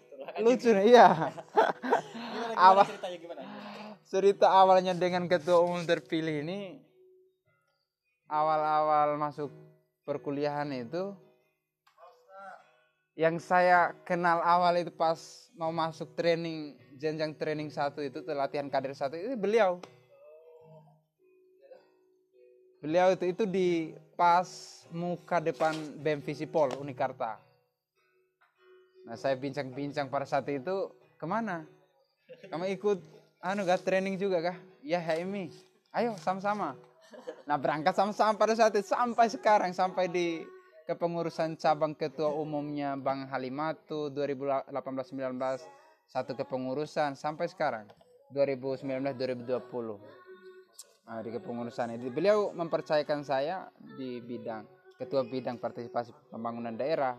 lucu 0.44 0.70
nih 0.70 0.94
iya. 0.94 1.08
Gimana, 2.30 2.54
gimana 2.54 2.60
Apa? 2.60 2.82
ceritanya 2.86 3.18
gimana? 3.18 3.42
cerita 4.10 4.50
awalnya 4.50 4.90
dengan 4.90 5.30
ketua 5.30 5.62
umum 5.62 5.86
terpilih 5.86 6.42
ini 6.42 6.82
awal-awal 8.26 9.14
masuk 9.14 9.54
perkuliahan 10.02 10.66
itu 10.74 11.14
yang 13.14 13.38
saya 13.38 13.94
kenal 14.02 14.42
awal 14.42 14.74
itu 14.82 14.90
pas 14.90 15.46
mau 15.54 15.70
masuk 15.70 16.10
training 16.18 16.74
jenjang 16.98 17.38
training 17.38 17.70
satu 17.70 18.02
itu 18.02 18.18
latihan 18.34 18.66
kader 18.66 18.98
satu 18.98 19.14
itu 19.14 19.38
beliau 19.38 19.78
beliau 22.80 23.12
itu 23.12 23.24
itu 23.28 23.44
di 23.44 23.92
pas 24.16 24.48
muka 24.90 25.38
depan 25.38 25.76
BEM 26.00 26.24
Visipol 26.24 26.72
Unikarta. 26.80 27.36
Nah 29.04 29.16
saya 29.16 29.36
bincang-bincang 29.36 30.08
pada 30.08 30.24
saat 30.24 30.48
itu 30.48 30.92
ke 31.20 31.26
mana? 31.28 31.68
Kamu 32.48 32.64
ikut 32.72 32.98
anu 33.44 33.68
gak 33.68 33.84
training 33.84 34.16
juga 34.16 34.52
kah? 34.52 34.56
Ya 34.80 35.00
Haimi 35.00 35.52
ayo 35.92 36.16
sama-sama. 36.20 36.76
Nah 37.44 37.56
berangkat 37.60 37.92
sama-sama 37.96 38.34
pada 38.38 38.54
saat 38.56 38.72
itu 38.72 38.88
sampai 38.88 39.28
sekarang 39.28 39.72
sampai 39.76 40.08
di 40.08 40.40
kepengurusan 40.88 41.54
cabang 41.60 41.94
ketua 41.94 42.34
umumnya 42.34 42.96
Bang 42.98 43.28
Halimatu 43.30 44.10
2018-19 44.10 45.38
satu 46.10 46.34
kepengurusan 46.34 47.14
sampai 47.14 47.46
sekarang 47.46 47.86
2019-2020 48.34 50.19
Nah, 51.10 51.26
di 51.26 51.34
kepengurusan 51.34 51.98
ini. 51.98 52.06
Beliau 52.06 52.54
mempercayakan 52.54 53.26
saya 53.26 53.66
di 53.98 54.22
bidang 54.22 54.62
ketua 54.94 55.26
bidang 55.26 55.58
partisipasi 55.58 56.14
pembangunan 56.30 56.70
daerah 56.70 57.18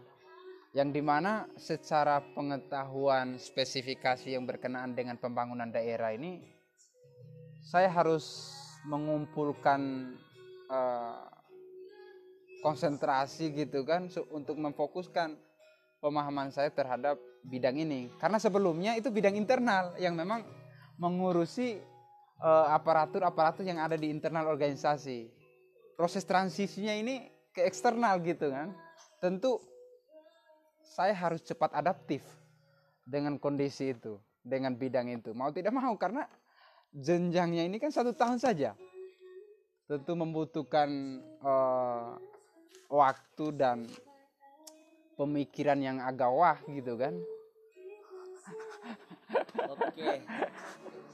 yang 0.71 0.95
di 0.95 1.03
mana 1.03 1.43
secara 1.59 2.23
pengetahuan 2.31 3.35
spesifikasi 3.35 4.31
yang 4.31 4.47
berkenaan 4.47 4.95
dengan 4.95 5.19
pembangunan 5.19 5.67
daerah 5.67 6.15
ini 6.15 6.39
saya 7.59 7.91
harus 7.91 8.55
mengumpulkan 8.87 10.13
eh, 10.71 11.23
konsentrasi 12.63 13.51
gitu 13.51 13.83
kan 13.83 14.07
untuk 14.31 14.55
memfokuskan 14.55 15.35
pemahaman 15.99 16.47
saya 16.47 16.71
terhadap 16.71 17.19
bidang 17.43 17.75
ini. 17.75 18.07
Karena 18.23 18.39
sebelumnya 18.39 18.95
itu 18.95 19.11
bidang 19.11 19.35
internal 19.35 19.99
yang 19.99 20.15
memang 20.15 20.47
mengurusi 20.95 21.81
aparatur-aparatur 22.41 23.61
yang 23.61 23.77
ada 23.77 23.93
di 23.93 24.09
internal 24.09 24.49
organisasi 24.49 25.29
proses 25.93 26.25
transisinya 26.25 26.91
ini 26.97 27.29
ke 27.53 27.61
eksternal 27.61 28.17
gitu 28.25 28.49
kan 28.49 28.73
tentu 29.21 29.61
saya 30.91 31.15
harus 31.15 31.39
cepat 31.45 31.71
adaptif 31.71 32.19
dengan 33.07 33.39
kondisi 33.39 33.95
itu, 33.95 34.19
dengan 34.43 34.75
bidang 34.75 35.07
itu. 35.07 35.31
Mau 35.31 35.47
tidak 35.55 35.71
mau 35.71 35.95
karena 35.95 36.27
jenjangnya 36.91 37.63
ini 37.63 37.79
kan 37.79 37.93
satu 37.95 38.11
tahun 38.11 38.43
saja. 38.43 38.75
Tentu 39.87 40.13
membutuhkan 40.15 40.89
eh, 41.23 42.11
waktu 42.91 43.45
dan 43.55 43.87
pemikiran 45.15 45.79
yang 45.79 45.97
agak 46.03 46.31
wah 46.31 46.59
gitu 46.67 46.99
kan. 46.99 47.15
Oke. 49.71 50.23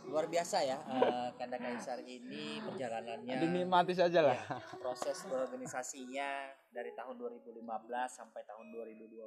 Luar 0.07 0.25
biasa 0.25 0.63
ya 0.63 0.79
eh, 0.79 1.29
Kanda 1.35 1.57
Kaisar 1.57 1.99
ini 2.01 2.63
perjalanannya 2.63 3.33
Dinikmati 3.37 3.91
saja 3.91 4.23
lah. 4.23 4.39
ya, 4.39 4.55
proses 4.77 5.19
berorganisasinya 5.23 6.29
dari 6.69 6.91
tahun 6.91 7.19
2015 7.19 7.59
sampai 8.09 8.41
tahun 8.43 8.71
2020 8.71 9.19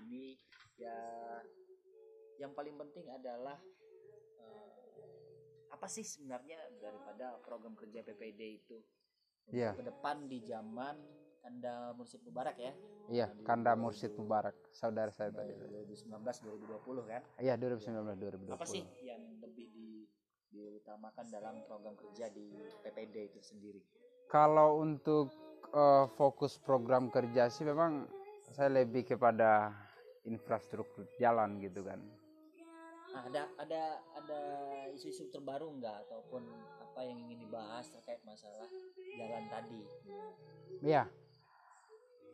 ini 0.00 0.38
ya 0.76 0.96
yang 2.38 2.52
paling 2.52 2.78
penting 2.78 3.10
adalah 3.10 3.58
eh, 4.38 4.70
apa 5.68 5.86
sih 5.86 6.02
sebenarnya 6.02 6.56
daripada 6.78 7.34
program 7.40 7.74
kerja 7.74 8.00
PPD 8.02 8.40
itu 8.56 8.78
Iya. 9.50 9.74
ke 9.74 9.82
depan 9.82 10.30
di 10.30 10.38
zaman 10.40 10.94
Kanda 11.42 11.90
Mursid 11.90 12.22
Mubarak 12.22 12.54
ya 12.54 12.70
Iya, 13.10 13.26
Kanda 13.42 13.74
Mursid 13.74 14.14
Mubarak, 14.14 14.54
saudara 14.70 15.10
saya 15.10 15.34
tadi. 15.34 15.50
2019 15.58 16.06
2020 16.06 17.02
kan 17.02 17.18
Iya, 17.34 17.58
2019 17.58 18.14
2020. 18.14 18.54
apa 18.54 18.62
sih 18.62 18.86
yang 19.02 19.18
lebih 19.42 19.66
di, 19.66 19.89
diutamakan 20.50 21.26
dalam 21.30 21.54
program 21.66 21.94
kerja 21.94 22.26
di 22.30 22.50
PPD 22.82 23.30
itu 23.30 23.40
sendiri 23.42 23.80
Kalau 24.30 24.78
untuk 24.82 25.30
eh, 25.74 26.06
fokus 26.14 26.58
program 26.58 27.10
kerja 27.10 27.50
sih 27.50 27.66
memang 27.66 28.06
saya 28.50 28.82
lebih 28.82 29.06
kepada 29.06 29.70
infrastruktur 30.26 31.06
jalan 31.18 31.62
gitu 31.62 31.86
kan. 31.86 31.98
Nah, 33.10 33.26
ada 33.26 33.42
ada 33.58 33.82
ada 34.14 34.40
isu-isu 34.94 35.26
terbaru 35.34 35.66
nggak 35.82 36.06
ataupun 36.06 36.46
apa 36.78 37.00
yang 37.02 37.18
ingin 37.26 37.42
dibahas 37.46 37.90
terkait 37.90 38.22
masalah 38.22 38.70
jalan 39.18 39.44
tadi? 39.50 39.82
Iya. 40.82 41.10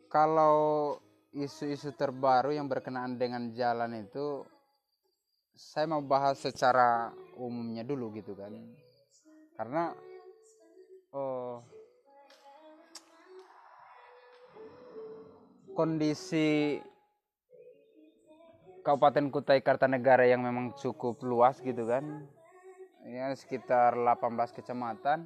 Kalau 0.07 0.97
isu-isu 1.33 1.93
terbaru 1.97 2.53
yang 2.53 2.69
berkenaan 2.69 3.17
dengan 3.17 3.51
jalan 3.57 4.05
itu 4.05 4.45
saya 5.57 5.89
mau 5.89 6.05
bahas 6.05 6.37
secara 6.37 7.09
umumnya 7.33 7.81
dulu 7.81 8.13
gitu 8.13 8.37
kan. 8.37 8.53
Karena 9.57 9.89
oh, 11.17 11.65
kondisi 15.73 16.77
Kabupaten 18.85 19.33
Kutai 19.33 19.65
Kartanegara 19.65 20.29
yang 20.29 20.45
memang 20.45 20.77
cukup 20.77 21.25
luas 21.25 21.57
gitu 21.65 21.89
kan. 21.89 22.05
Ya 23.09 23.33
sekitar 23.33 23.97
18 23.97 24.57
kecamatan 24.61 25.25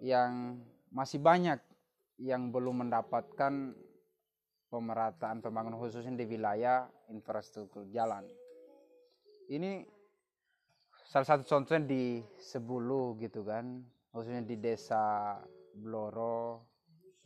yang 0.00 0.56
masih 0.88 1.20
banyak 1.20 1.60
yang 2.16 2.48
belum 2.48 2.88
mendapatkan 2.88 3.76
pemerataan 4.72 5.44
pembangunan 5.44 5.76
khususnya 5.76 6.16
di 6.16 6.24
wilayah 6.24 6.88
infrastruktur 7.12 7.84
jalan. 7.92 8.24
Ini 9.50 9.82
salah 11.06 11.26
satu 11.26 11.42
contohnya 11.44 11.86
di 11.88 12.22
Sebulu 12.38 13.18
gitu 13.18 13.42
kan, 13.42 13.82
khususnya 14.14 14.44
di 14.44 14.56
desa 14.60 15.36
Bloro 15.72 16.68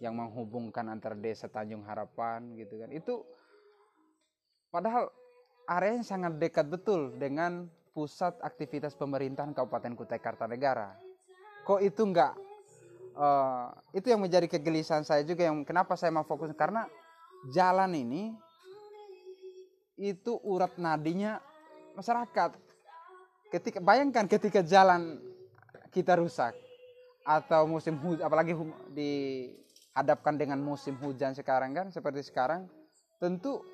yang 0.01 0.17
menghubungkan 0.17 0.93
antar 0.93 1.17
desa 1.17 1.49
Tanjung 1.49 1.85
Harapan 1.85 2.57
gitu 2.57 2.81
kan. 2.81 2.91
Itu 2.93 3.25
padahal 4.71 5.09
areanya 5.67 6.05
sangat 6.05 6.39
dekat 6.39 6.69
betul 6.69 7.17
dengan 7.17 7.67
pusat 7.97 8.37
aktivitas 8.45 8.93
pemerintahan 8.95 9.57
Kabupaten 9.57 9.97
Kutai 9.97 10.21
Kartanegara. 10.21 10.95
Kok 11.65 11.81
itu 11.83 12.03
enggak 12.05 12.37
eh, 13.17 13.67
itu 13.97 14.07
yang 14.13 14.21
menjadi 14.21 14.47
kegelisahan 14.47 15.03
saya 15.03 15.25
juga 15.25 15.49
yang 15.49 15.65
kenapa 15.65 15.97
saya 15.97 16.13
mau 16.13 16.29
fokus 16.29 16.53
karena 16.53 16.85
jalan 17.51 17.97
ini 17.97 18.37
itu 19.97 20.37
urat 20.45 20.77
nadinya 20.77 21.41
masyarakat. 21.97 22.51
Ketika 23.49 23.79
bayangkan 23.81 24.29
ketika 24.29 24.61
jalan 24.61 25.17
kita 25.91 26.19
rusak 26.21 26.53
atau 27.25 27.65
musim 27.67 27.97
hujan 27.99 28.29
apalagi 28.29 28.53
dihadapkan 28.93 30.37
dengan 30.37 30.61
musim 30.61 30.95
hujan 31.01 31.33
sekarang 31.33 31.73
kan 31.75 31.87
seperti 31.91 32.23
sekarang 32.23 32.69
tentu 33.19 33.65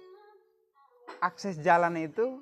akses 1.19 1.59
jalan 1.61 1.99
itu 1.99 2.41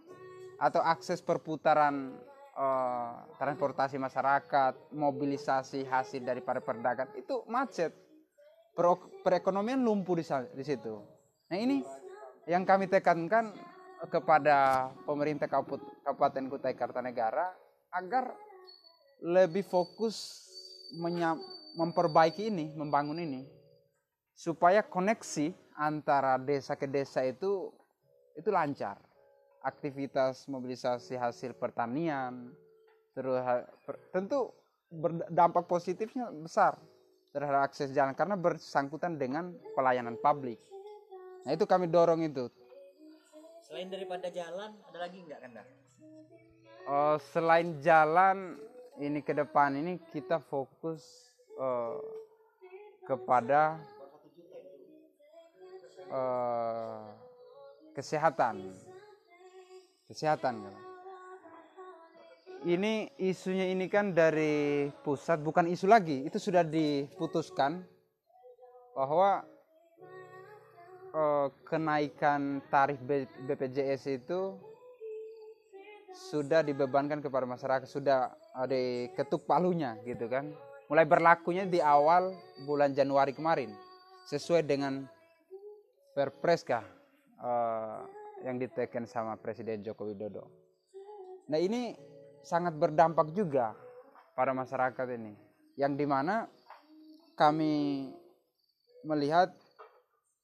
atau 0.60 0.84
akses 0.84 1.24
perputaran 1.24 2.12
eh, 2.52 3.12
transportasi 3.40 3.96
masyarakat, 3.96 4.92
mobilisasi 4.92 5.88
hasil 5.88 6.20
daripada 6.20 6.60
perdagangan 6.60 7.16
itu 7.16 7.42
macet. 7.48 7.96
Perekonomian 9.20 9.82
lumpuh 9.82 10.16
di, 10.16 10.24
di 10.56 10.64
situ. 10.64 11.04
Nah 11.52 11.58
ini 11.58 11.82
yang 12.48 12.64
kami 12.64 12.88
tekankan 12.88 13.52
kepada 14.08 14.88
pemerintah 15.04 15.44
Kabupaten 15.50 16.44
Kutai 16.48 16.72
Kartanegara 16.72 17.52
agar 17.92 18.32
lebih 19.20 19.60
fokus 19.66 20.48
memperbaiki 21.76 22.48
ini, 22.48 22.72
membangun 22.72 23.20
ini, 23.20 23.44
supaya 24.32 24.80
koneksi 24.80 25.52
antara 25.76 26.40
desa 26.40 26.72
ke 26.74 26.88
desa 26.88 27.20
itu 27.26 27.68
itu 28.38 28.48
lancar. 28.48 28.96
Aktivitas 29.60 30.48
mobilisasi 30.48 31.20
hasil 31.20 31.52
pertanian, 31.60 32.48
terus 33.12 33.44
tentu 34.08 34.56
berdampak 34.88 35.68
positifnya 35.68 36.32
besar 36.32 36.80
terhadap 37.30 37.68
akses 37.68 37.92
jalan 37.92 38.16
karena 38.16 38.40
bersangkutan 38.40 39.20
dengan 39.20 39.52
pelayanan 39.76 40.16
publik. 40.18 40.56
Nah 41.44 41.52
itu 41.52 41.68
kami 41.68 41.86
dorong 41.92 42.24
itu. 42.24 42.48
Selain 43.70 43.86
daripada 43.86 44.26
jalan, 44.34 44.74
ada 44.82 44.98
lagi 44.98 45.22
nggak 45.22 45.46
Kanda? 45.46 45.62
Eh, 46.90 47.16
selain 47.30 47.78
jalan 47.78 48.58
ini 48.98 49.22
ke 49.22 49.30
depan 49.30 49.78
ini 49.78 49.94
kita 50.10 50.42
fokus 50.42 51.30
eh, 51.54 51.94
kepada 53.06 53.78
eh, 56.10 57.06
kesehatan 57.94 58.74
kesehatan 60.10 60.66
kan. 60.66 60.74
ini 62.66 63.06
isunya 63.22 63.70
ini 63.70 63.86
kan 63.86 64.10
dari 64.10 64.90
pusat 65.06 65.38
bukan 65.46 65.70
isu 65.70 65.86
lagi 65.86 66.26
itu 66.26 66.42
sudah 66.42 66.66
diputuskan 66.66 67.86
bahwa 68.98 69.46
eh, 71.14 71.48
kenaikan 71.66 72.62
tarif 72.70 72.98
BPJS 73.46 74.22
itu 74.22 74.54
sudah 76.10 76.66
dibebankan 76.66 77.22
kepada 77.22 77.46
masyarakat 77.46 77.86
sudah 77.86 78.34
ada 78.54 78.78
ketuk 79.14 79.46
palunya 79.46 79.94
gitu 80.02 80.26
kan 80.26 80.50
mulai 80.90 81.06
berlakunya 81.06 81.62
di 81.70 81.78
awal 81.78 82.34
bulan 82.66 82.90
Januari 82.90 83.30
kemarin 83.30 83.70
sesuai 84.26 84.66
dengan 84.66 85.06
perpres 86.14 86.66
kah 86.66 86.82
eh, 87.38 88.00
yang 88.44 88.56
diteken 88.56 89.04
sama 89.04 89.36
Presiden 89.36 89.84
Joko 89.84 90.08
Widodo. 90.08 90.48
Nah 91.52 91.60
ini 91.60 91.92
sangat 92.40 92.72
berdampak 92.76 93.36
juga 93.36 93.76
pada 94.32 94.56
masyarakat 94.56 95.06
ini, 95.12 95.36
yang 95.76 95.92
di 95.98 96.08
mana 96.08 96.48
kami 97.36 98.08
melihat 99.04 99.52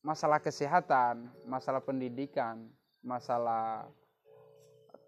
masalah 0.07 0.39
kesehatan, 0.39 1.27
masalah 1.51 1.83
pendidikan, 1.83 2.71
masalah 3.03 3.91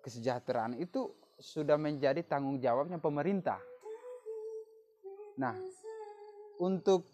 kesejahteraan 0.02 0.74
itu 0.82 1.14
sudah 1.38 1.78
menjadi 1.78 2.26
tanggung 2.26 2.58
jawabnya 2.58 2.98
pemerintah. 2.98 3.62
Nah, 5.38 5.54
untuk 6.58 7.06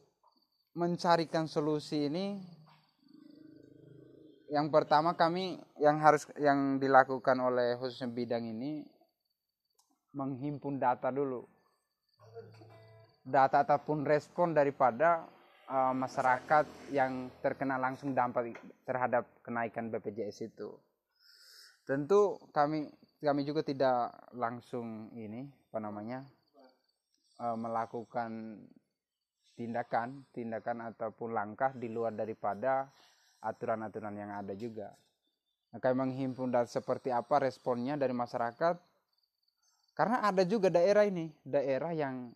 mencarikan 0.72 1.44
solusi 1.44 2.08
ini 2.08 2.40
yang 4.48 4.72
pertama 4.72 5.12
kami 5.12 5.60
yang 5.76 6.00
harus 6.00 6.24
yang 6.40 6.80
dilakukan 6.80 7.36
oleh 7.36 7.76
khususnya 7.76 8.08
bidang 8.08 8.48
ini 8.48 8.80
menghimpun 10.16 10.80
data 10.80 11.12
dulu 11.12 11.44
data 13.24 13.64
ataupun 13.64 14.04
respon 14.04 14.52
daripada 14.52 15.26
uh, 15.68 15.94
masyarakat 15.94 16.66
yang 16.90 17.33
terkena 17.40 17.77
langsung 17.81 18.12
dampak 18.12 18.57
terhadap 18.85 19.29
kenaikan 19.44 19.88
BPJS 19.88 20.50
itu 20.53 20.72
tentu 21.85 22.40
kami 22.50 22.88
kami 23.20 23.44
juga 23.44 23.61
tidak 23.64 24.12
langsung 24.33 25.12
ini 25.16 25.44
apa 25.70 25.79
namanya 25.81 26.24
uh, 27.40 27.57
melakukan 27.57 28.61
tindakan 29.55 30.24
tindakan 30.35 30.90
ataupun 30.92 31.37
langkah 31.37 31.70
di 31.77 31.88
luar 31.92 32.16
daripada 32.16 32.90
aturan-aturan 33.44 34.16
yang 34.16 34.33
ada 34.33 34.57
juga. 34.57 34.88
Nah, 35.70 35.79
kami 35.79 36.09
menghimpun 36.09 36.48
data 36.48 36.66
seperti 36.66 37.12
apa 37.12 37.44
responnya 37.44 38.00
dari 38.00 38.16
masyarakat. 38.16 38.81
Karena 39.94 40.27
ada 40.27 40.42
juga 40.42 40.72
daerah 40.72 41.07
ini, 41.07 41.31
daerah 41.46 41.94
yang 41.94 42.33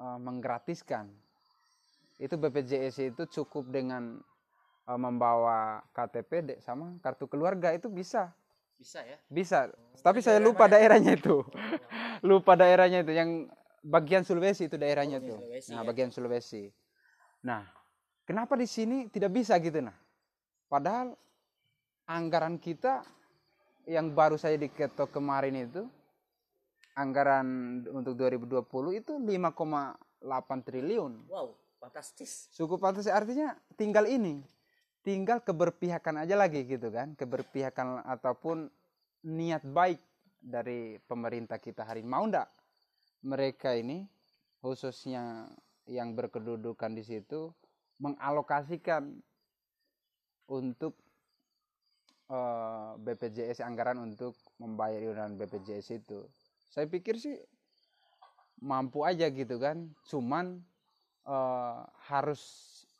uh, 0.00 0.18
menggratiskan. 0.22 1.10
Itu 2.22 2.38
BPJS 2.38 3.02
itu 3.02 3.22
cukup 3.26 3.74
dengan 3.74 4.22
uh, 4.86 4.98
membawa 4.98 5.82
KTP 5.90 6.62
sama 6.62 6.94
kartu 7.02 7.26
keluarga 7.26 7.74
itu 7.74 7.90
bisa. 7.90 8.30
Bisa 8.78 9.02
ya? 9.02 9.18
Bisa. 9.26 9.70
Tapi 10.02 10.22
saya 10.22 10.38
lupa 10.38 10.70
daerahnya 10.70 11.18
itu. 11.18 11.42
lupa 12.30 12.54
daerahnya 12.54 13.02
itu 13.02 13.12
yang 13.14 13.50
bagian 13.82 14.22
Sulawesi 14.22 14.70
itu 14.70 14.78
daerahnya 14.78 15.18
Oh, 15.18 15.26
tuh. 15.34 15.38
Sulawesi 15.42 15.70
nah, 15.74 15.82
ya. 15.82 15.86
bagian 15.86 16.10
Sulawesi. 16.14 16.62
Nah, 17.42 17.62
kenapa 18.22 18.54
di 18.54 18.70
sini 18.70 19.10
tidak 19.10 19.34
bisa 19.34 19.58
gitu 19.58 19.82
nah? 19.82 19.94
Padahal 20.70 21.14
anggaran 22.06 22.58
kita 22.58 23.02
yang 23.90 24.14
baru 24.14 24.38
saya 24.38 24.54
diketok 24.58 25.10
kemarin 25.10 25.66
itu 25.66 25.82
anggaran 26.94 27.82
untuk 27.90 28.14
2020 28.14 29.00
itu 29.00 29.12
5,8 29.18 30.66
triliun. 30.66 31.12
Wow, 31.26 31.56
fantastis. 31.82 32.46
Cukup 32.54 32.78
pantas 32.78 33.10
artinya 33.10 33.58
tinggal 33.74 34.06
ini. 34.06 34.46
Tinggal 35.02 35.42
keberpihakan 35.42 36.22
aja 36.22 36.38
lagi 36.38 36.62
gitu 36.62 36.94
kan. 36.94 37.18
Keberpihakan 37.18 38.06
ataupun 38.06 38.70
niat 39.26 39.66
baik 39.66 39.98
dari 40.38 41.02
pemerintah 41.10 41.58
kita 41.58 41.82
hari 41.82 42.06
ini. 42.06 42.10
Mau 42.14 42.22
ndak 42.30 42.46
mereka 43.26 43.74
ini 43.74 44.06
khususnya 44.62 45.50
yang 45.90 46.14
berkedudukan 46.14 46.94
di 46.94 47.02
situ 47.02 47.50
mengalokasikan 47.98 49.18
untuk 50.46 50.94
eh, 52.30 52.90
BPJS 53.02 53.58
anggaran 53.66 53.98
untuk 53.98 54.38
membayar 54.62 55.02
iuran 55.02 55.34
BPJS 55.34 55.98
itu. 55.98 56.22
Saya 56.70 56.86
pikir 56.86 57.18
sih 57.18 57.34
mampu 58.62 59.02
aja 59.02 59.26
gitu 59.34 59.58
kan. 59.58 59.90
Cuman 60.06 60.62
eh, 61.26 61.80
harus 62.08 62.42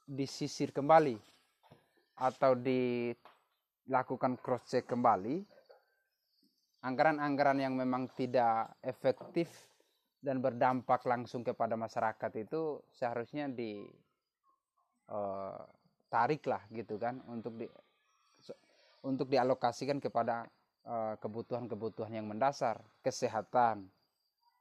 disisir 0.07 0.75
kembali 0.75 1.17
atau 2.19 2.53
dilakukan 2.55 4.37
cross 4.39 4.69
check 4.69 4.87
kembali 4.87 5.43
anggaran-anggaran 6.83 7.63
yang 7.63 7.75
memang 7.79 8.11
tidak 8.19 8.75
efektif 8.83 9.49
dan 10.23 10.39
berdampak 10.39 11.03
langsung 11.07 11.43
kepada 11.43 11.75
masyarakat 11.75 12.31
itu 12.39 12.79
seharusnya 12.95 13.51
di 13.51 13.87
eh, 15.11 15.63
gitu 16.77 17.01
kan 17.01 17.25
untuk 17.27 17.57
di 17.57 17.67
untuk 19.03 19.27
dialokasikan 19.27 19.99
kepada 19.99 20.47
eh, 20.87 21.15
kebutuhan-kebutuhan 21.19 22.13
yang 22.13 22.29
mendasar 22.29 22.79
kesehatan 23.03 23.89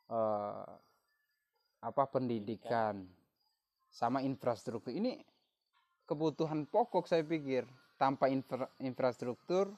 eh, 0.09 0.71
apa 1.81 2.03
pendidikan 2.09 3.05
sama 3.91 4.23
infrastruktur. 4.23 4.95
Ini 4.95 5.19
kebutuhan 6.07 6.63
pokok 6.65 7.05
saya 7.05 7.27
pikir. 7.27 7.67
Tanpa 7.99 8.31
infra- 8.31 8.71
infrastruktur 8.81 9.69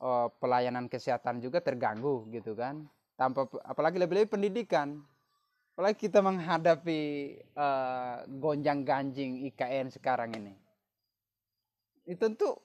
eh, 0.00 0.28
pelayanan 0.40 0.88
kesehatan 0.88 1.42
juga 1.42 1.60
terganggu 1.60 2.24
gitu 2.32 2.56
kan. 2.56 2.86
Tanpa 3.18 3.50
apalagi 3.66 4.00
lebih-lebih 4.00 4.38
pendidikan. 4.38 5.02
Apalagi 5.76 6.08
kita 6.08 6.22
menghadapi 6.24 7.00
eh, 7.42 8.16
gonjang 8.38 8.86
ganjing 8.86 9.44
IKN 9.52 9.92
sekarang 9.92 10.32
ini. 10.32 10.54
Itu 12.08 12.30
tentu 12.30 12.56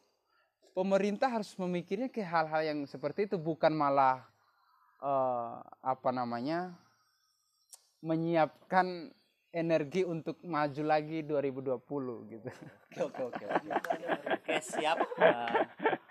pemerintah 0.71 1.27
harus 1.27 1.51
memikirnya 1.57 2.07
ke 2.07 2.21
hal-hal 2.23 2.63
yang 2.63 2.79
seperti 2.87 3.27
itu. 3.27 3.35
Bukan 3.35 3.75
malah 3.75 4.23
eh, 5.03 5.57
apa 5.83 6.09
namanya 6.15 6.79
menyiapkan 7.99 9.11
energi 9.49 10.03
untuk 10.03 10.37
maju 10.43 10.83
lagi 10.83 11.23
2020 11.23 11.79
gitu. 12.29 12.49
Oke 12.99 13.21
oke 13.23 13.43
oke. 13.43 13.67
Oke, 13.69 14.05
Oke, 14.33 14.55
siap. 14.59 14.97
Eh, 15.17 15.63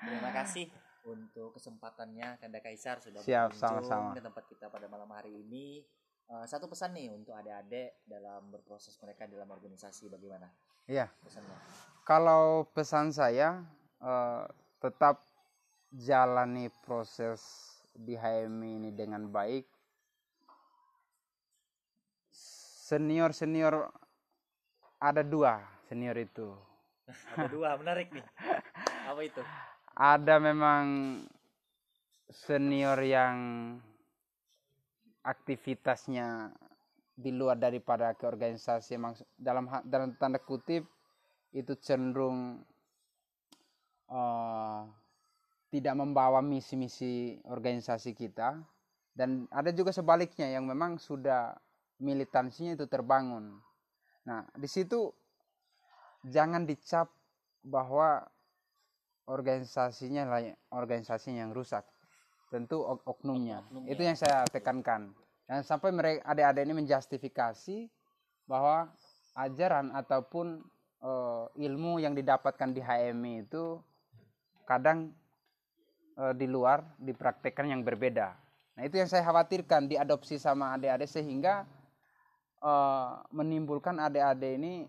terima 0.03 0.31
kasih 0.33 0.67
untuk 1.05 1.55
kesempatannya 1.55 2.39
Kanda 2.39 2.59
Kaisar 2.59 2.99
sudah 2.99 3.21
Siap, 3.21 3.55
sama-sama. 3.55 4.15
ke 4.15 4.21
tempat 4.21 4.45
kita 4.47 4.67
pada 4.67 4.87
malam 4.87 5.11
hari 5.11 5.35
ini. 5.37 5.83
Eh, 6.27 6.45
satu 6.45 6.67
pesan 6.67 6.93
nih 6.93 7.11
untuk 7.11 7.33
adik-adik 7.33 8.03
dalam 8.03 8.51
berproses 8.51 8.95
mereka 8.99 9.27
dalam 9.27 9.47
organisasi 9.47 10.07
bagaimana 10.09 10.51
Iya. 10.87 11.07
pesannya? 11.21 11.57
Kalau 12.03 12.67
pesan 12.69 13.11
saya 13.11 13.63
eh, 13.97 14.45
tetap 14.79 15.23
jalani 15.89 16.69
proses 16.83 17.41
di 17.93 18.13
HMI 18.13 18.51
ini 18.77 18.91
dengan 18.93 19.27
baik. 19.27 19.65
Senior 22.87 23.35
senior 23.35 23.91
ada 25.03 25.27
dua 25.27 25.59
senior 25.91 26.15
itu. 26.23 26.55
Ada 27.35 27.51
dua 27.51 27.75
menarik 27.83 28.15
nih. 28.15 28.23
Apa 29.11 29.21
itu? 29.27 29.43
Ada 29.99 30.39
memang 30.39 30.85
senior 32.31 32.95
yang 33.03 33.39
aktivitasnya 35.27 36.55
di 37.11 37.35
luar 37.35 37.59
daripada 37.59 38.15
ke 38.15 38.23
organisasi 38.23 38.95
emang 38.95 39.19
dalam 39.35 39.67
dalam 39.83 40.15
tanda 40.15 40.39
kutip 40.39 40.87
itu 41.51 41.75
cenderung 41.83 42.63
eh, 44.07 44.81
tidak 45.75 45.95
membawa 45.99 46.39
misi-misi 46.39 47.35
organisasi 47.51 48.15
kita 48.15 48.63
dan 49.11 49.51
ada 49.51 49.75
juga 49.75 49.91
sebaliknya 49.91 50.55
yang 50.55 50.71
memang 50.71 51.03
sudah 51.03 51.66
militansinya 52.01 52.77
itu 52.77 52.85
terbangun. 52.89 53.57
Nah, 54.27 54.45
di 54.59 54.69
situ 54.69 55.09
jangan 56.27 56.67
dicap 56.67 57.09
bahwa 57.63 58.27
organisasinya 59.27 60.23
lah 60.27 60.43
organisasinya 60.71 61.47
yang 61.47 61.53
rusak. 61.55 61.83
Tentu 62.51 62.83
ok- 62.83 63.07
oknumnya. 63.07 63.63
Oknumnya. 63.67 63.91
Itu 63.91 64.03
yang 64.07 64.17
saya 64.19 64.47
tekankan. 64.47 65.11
Dan 65.47 65.63
sampai 65.63 65.91
mereka 65.95 66.27
adik-adik 66.27 66.63
ini 66.67 66.75
menjustifikasi 66.75 67.91
bahwa 68.47 68.91
ajaran 69.35 69.95
ataupun 69.95 70.63
eh, 71.03 71.45
ilmu 71.67 72.03
yang 72.03 72.15
didapatkan 72.15 72.71
di 72.71 72.83
HMI 72.83 73.47
itu 73.47 73.79
kadang 74.67 75.11
eh, 76.19 76.35
di 76.35 76.47
luar 76.47 76.83
dipraktekkan 76.99 77.67
yang 77.71 77.83
berbeda. 77.83 78.35
Nah 78.77 78.83
itu 78.85 79.01
yang 79.01 79.11
saya 79.11 79.27
khawatirkan 79.27 79.91
diadopsi 79.91 80.39
sama 80.39 80.77
adik-adik 80.79 81.09
sehingga 81.09 81.67
eh, 82.61 83.13
menimbulkan 83.33 84.01
adik-adik 84.01 84.53
ini 84.57 84.87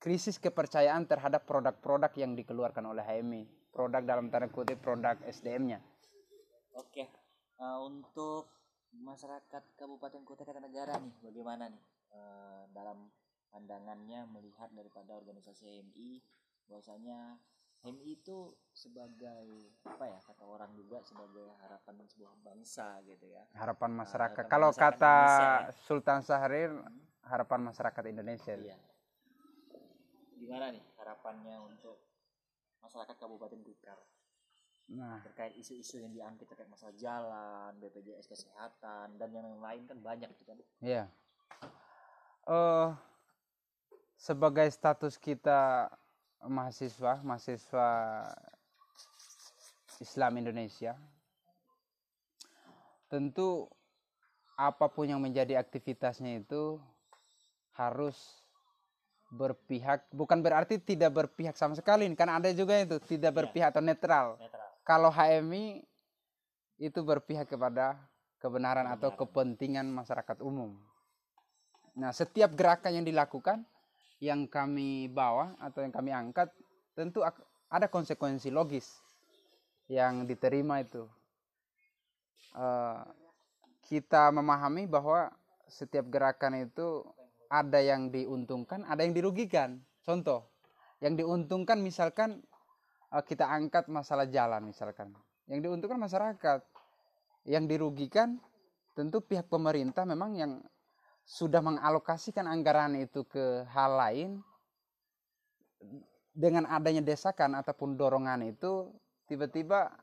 krisis 0.00 0.40
kepercayaan 0.40 1.04
terhadap 1.04 1.44
produk-produk 1.44 2.12
yang 2.16 2.32
dikeluarkan 2.32 2.88
oleh 2.88 3.04
HMI. 3.04 3.44
Produk 3.70 4.02
dalam 4.02 4.32
tanda 4.32 4.50
kutip 4.50 4.82
produk 4.82 5.14
SDM-nya. 5.28 5.78
Oke, 6.74 7.06
eh, 7.60 7.78
untuk 7.84 8.48
masyarakat 8.90 9.62
Kabupaten 9.78 10.22
Kota 10.26 10.42
Kartanegara 10.42 10.98
nih, 10.98 11.14
bagaimana 11.22 11.70
nih 11.70 11.82
eh, 12.10 12.62
dalam 12.74 13.06
pandangannya 13.50 14.26
melihat 14.30 14.70
daripada 14.74 15.14
organisasi 15.14 15.66
HMI, 15.66 16.22
bahwasanya 16.70 17.38
HMI 17.80 18.20
itu 18.20 18.52
sebagai 18.76 19.72
apa 19.88 20.04
ya 20.04 20.20
kata 20.20 20.44
orang 20.44 20.68
juga 20.76 21.00
sebagai 21.00 21.48
harapan 21.64 22.04
sebuah 22.04 22.32
bangsa 22.44 23.00
gitu 23.08 23.24
ya. 23.24 23.42
Harapan 23.56 23.90
masyarakat. 24.04 24.44
harapan 24.44 24.52
Kalau 24.52 24.68
masyarakat 24.68 25.00
kata 25.00 25.14
Indonesia 25.16 25.52
Sultan 25.88 26.20
Syahrir, 26.20 26.72
harapan 27.24 27.60
masyarakat 27.72 28.02
Indonesia. 28.12 28.52
Iya. 28.52 28.76
Gimana 30.36 30.76
nih 30.76 30.84
harapannya 31.00 31.56
untuk 31.64 32.04
masyarakat 32.84 33.16
Kabupaten 33.16 33.60
Blitar 33.64 33.96
Nah, 34.90 35.22
terkait 35.22 35.54
isu-isu 35.54 36.02
yang 36.02 36.10
diangkat 36.10 36.50
terkait 36.50 36.66
masalah 36.66 36.90
jalan, 36.98 37.70
BPJS 37.78 38.26
kesehatan 38.26 39.14
dan 39.22 39.30
yang 39.30 39.46
lain 39.62 39.86
kan 39.86 39.98
banyak 40.02 40.26
gitu 40.34 40.50
kan. 40.50 40.58
Iya. 40.82 41.04
Eh 42.50 42.88
sebagai 44.18 44.66
status 44.74 45.14
kita 45.14 45.86
mahasiswa, 46.46 47.20
mahasiswa 47.20 47.88
Islam 50.00 50.32
Indonesia, 50.40 50.96
tentu 53.12 53.68
apa 54.56 54.88
pun 54.88 55.08
yang 55.08 55.20
menjadi 55.20 55.60
aktivitasnya 55.60 56.40
itu 56.40 56.80
harus 57.76 58.16
berpihak, 59.30 60.10
bukan 60.10 60.42
berarti 60.42 60.80
tidak 60.80 61.14
berpihak 61.14 61.54
sama 61.54 61.76
sekali, 61.78 62.08
kan 62.16 62.28
ada 62.28 62.50
juga 62.50 62.80
itu 62.80 62.98
tidak 63.04 63.44
berpihak 63.44 63.72
atau 63.72 63.84
netral. 63.84 64.36
Netral. 64.36 64.68
Kalau 64.82 65.10
HMI 65.12 65.84
itu 66.80 67.00
berpihak 67.04 67.46
kepada 67.46 68.00
kebenaran 68.40 68.88
atau 68.88 69.12
Kebenaran. 69.12 69.20
kepentingan 69.20 69.86
masyarakat 69.92 70.38
umum. 70.40 70.74
Nah, 71.94 72.10
setiap 72.10 72.56
gerakan 72.56 73.00
yang 73.00 73.06
dilakukan 73.06 73.62
yang 74.20 74.44
kami 74.44 75.08
bawa 75.08 75.56
atau 75.56 75.80
yang 75.80 75.92
kami 75.92 76.12
angkat 76.12 76.52
tentu 76.92 77.24
ada 77.70 77.86
konsekuensi 77.88 78.52
logis 78.52 79.00
yang 79.88 80.28
diterima 80.28 80.84
itu. 80.84 81.08
Eh, 82.54 83.02
kita 83.88 84.30
memahami 84.30 84.86
bahwa 84.86 85.32
setiap 85.66 86.06
gerakan 86.12 86.68
itu 86.68 87.02
ada 87.50 87.80
yang 87.82 88.12
diuntungkan, 88.12 88.86
ada 88.86 89.02
yang 89.02 89.16
dirugikan. 89.16 89.80
Contoh, 90.04 90.46
yang 91.00 91.16
diuntungkan 91.16 91.80
misalkan 91.80 92.44
eh, 93.10 93.24
kita 93.24 93.48
angkat 93.48 93.88
masalah 93.88 94.28
jalan 94.28 94.68
misalkan. 94.68 95.16
Yang 95.48 95.66
diuntungkan 95.66 95.98
masyarakat. 95.98 96.60
Yang 97.48 97.64
dirugikan 97.72 98.36
tentu 98.92 99.24
pihak 99.24 99.48
pemerintah 99.48 100.04
memang 100.04 100.36
yang 100.36 100.60
sudah 101.30 101.62
mengalokasikan 101.62 102.42
anggaran 102.50 102.98
itu 102.98 103.22
ke 103.22 103.62
hal 103.70 103.94
lain 103.94 104.42
dengan 106.34 106.66
adanya 106.66 107.06
desakan 107.06 107.54
ataupun 107.54 107.94
dorongan 107.94 108.50
itu 108.50 108.90
tiba-tiba 109.30 109.94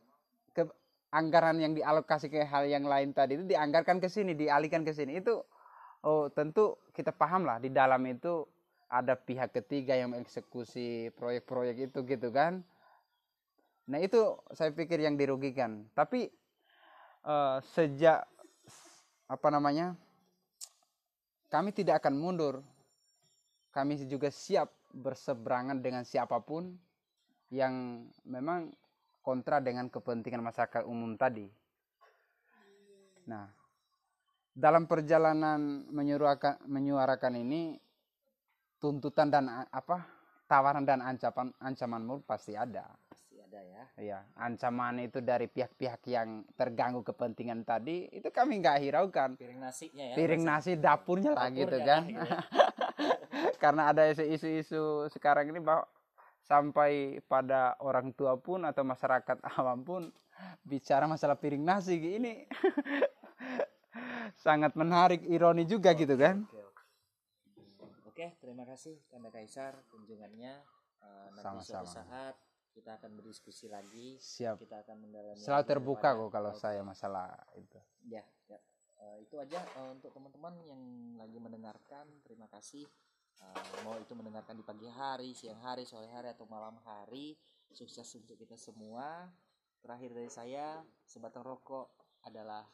ke 0.55 0.63
anggaran 1.11 1.59
yang 1.59 1.75
dialokasi 1.75 2.31
ke 2.31 2.47
hal 2.47 2.63
yang 2.63 2.87
lain 2.87 3.11
tadi 3.11 3.35
itu 3.35 3.43
dianggarkan 3.43 3.99
ke 3.99 4.07
sini, 4.07 4.39
dialihkan 4.39 4.87
ke 4.87 4.95
sini. 4.95 5.19
Itu 5.19 5.43
oh 6.07 6.31
tentu 6.31 6.79
kita 6.95 7.11
paham 7.11 7.43
lah 7.43 7.59
di 7.59 7.75
dalam 7.75 8.07
itu 8.07 8.47
ada 8.87 9.19
pihak 9.19 9.51
ketiga 9.51 9.99
yang 9.99 10.15
mengeksekusi 10.15 11.11
proyek-proyek 11.19 11.91
itu 11.91 12.07
gitu 12.07 12.31
kan. 12.31 12.63
Nah 13.91 13.99
itu 13.99 14.39
saya 14.55 14.71
pikir 14.71 15.03
yang 15.03 15.19
dirugikan. 15.19 15.91
Tapi 15.91 16.31
eh, 17.27 17.57
sejak 17.75 18.23
apa 19.27 19.47
namanya 19.51 19.99
kami 21.47 21.71
tidak 21.71 22.03
akan 22.03 22.15
mundur. 22.15 22.55
Kami 23.71 23.99
juga 24.09 24.33
siap 24.33 24.73
berseberangan 24.91 25.77
dengan 25.79 26.01
siapa 26.01 26.41
pun 26.41 26.73
yang 27.53 28.03
memang 28.25 28.73
kontra 29.21 29.59
dengan 29.59 29.87
kepentingan 29.91 30.43
masyarakat 30.43 30.83
umum 30.87 31.15
tadi. 31.19 31.47
Nah, 33.27 33.45
dalam 34.55 34.87
perjalanan 34.87 35.85
menyuarakan, 35.91 36.63
menyuarakan 36.65 37.33
ini 37.37 37.77
tuntutan 38.79 39.29
dan 39.29 39.67
apa 39.67 40.07
tawaran 40.47 40.87
dan 40.87 41.03
ancaman 41.03 41.51
ancaman 41.59 42.01
pasti 42.23 42.55
ada. 42.55 42.87
Ada 43.57 43.65
ya. 43.65 43.83
Ya, 43.97 44.19
ancaman 44.37 45.01
itu 45.01 45.17
dari 45.25 45.49
pihak-pihak 45.49 46.05
yang 46.05 46.45
terganggu 46.53 47.01
kepentingan 47.01 47.65
tadi 47.65 48.05
itu 48.13 48.29
kami 48.29 48.61
nggak 48.61 48.77
hiraukan. 48.85 49.33
Piring 49.33 49.57
nasinya 49.57 50.05
ya. 50.13 50.15
Piring 50.15 50.43
nasi 50.45 50.77
dapurnya 50.77 51.33
lah 51.33 51.49
gitu 51.49 51.77
lah, 51.81 51.85
kan. 51.85 52.01
gitu. 52.05 52.21
Karena 53.63 53.89
ada 53.89 54.05
isu-isu 54.13 55.09
sekarang 55.09 55.49
ini 55.49 55.57
bahwa 55.57 55.89
sampai 56.45 57.17
pada 57.25 57.73
orang 57.81 58.13
tua 58.13 58.37
pun 58.37 58.61
atau 58.69 58.85
masyarakat 58.85 59.41
awam 59.57 59.81
pun 59.81 60.01
bicara 60.61 61.09
masalah 61.09 61.33
piring 61.33 61.65
nasi 61.65 61.97
ini 61.97 62.45
sangat 64.45 64.77
menarik 64.77 65.25
ironi 65.25 65.65
juga 65.65 65.97
gitu 65.97 66.13
kan. 66.13 66.45
Oke, 66.45 66.61
oke. 66.61 66.83
Oke, 68.05 68.25
terima 68.37 68.61
kasih 68.69 69.01
Kanda 69.09 69.33
Kaisar 69.33 69.81
kunjungannya. 69.89 70.53
Eh, 71.01 71.27
nanti 71.33 71.65
suatu 71.65 71.89
Sama-sama. 71.89 72.05
saat 72.05 72.35
kita 72.77 73.01
akan 73.01 73.17
berdiskusi 73.17 73.65
lagi. 73.65 74.21
Siap. 74.21 74.61
Kita 74.61 74.85
akan 74.85 75.09
mendalami. 75.09 75.41
Selalu 75.41 75.65
terbuka 75.65 76.13
kok 76.13 76.29
kalau 76.29 76.53
topik. 76.53 76.61
saya 76.61 76.81
masalah 76.85 77.33
itu. 77.57 77.81
Ya, 78.05 78.21
ya. 78.45 78.61
Eh, 79.01 79.25
itu 79.25 79.41
aja 79.41 79.57
eh, 79.57 79.89
untuk 79.89 80.13
teman-teman 80.13 80.53
yang 80.61 80.81
lagi 81.17 81.37
mendengarkan. 81.41 82.05
Terima 82.21 82.45
kasih. 82.53 82.85
Eh, 83.41 83.81
mau 83.81 83.97
itu 83.97 84.13
mendengarkan 84.13 84.53
di 84.53 84.61
pagi 84.61 84.85
hari, 84.85 85.33
siang 85.33 85.57
hari, 85.65 85.89
sore 85.89 86.05
hari 86.13 86.29
atau 86.29 86.45
malam 86.45 86.77
hari. 86.85 87.33
Sukses 87.73 88.05
untuk 88.13 88.37
kita 88.37 88.53
semua. 88.55 89.25
Terakhir 89.81 90.13
dari 90.13 90.31
saya, 90.31 90.81
sebatang 91.05 91.45
rokok 91.45 91.89
adalah 92.25 92.65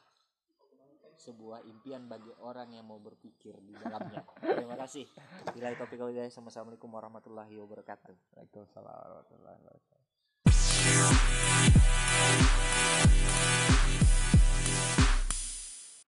sebuah 1.18 1.66
impian 1.66 2.06
bagi 2.10 2.30
orang 2.42 2.74
yang 2.74 2.86
mau 2.86 3.00
berpikir 3.02 3.58
di 3.64 3.74
dalamnya. 3.78 4.24
Terima 4.42 4.78
kasih. 4.78 5.06
Bila 5.54 5.74
topik 5.78 5.98
kali 5.98 6.18
Assalamualaikum 6.20 6.90
warahmatullahi 6.92 7.54
wabarakatuh. 7.58 8.16
Waalaikumsalam 8.38 8.86
warahmatullahi 8.86 9.58
wabarakatuh. 9.62 10.03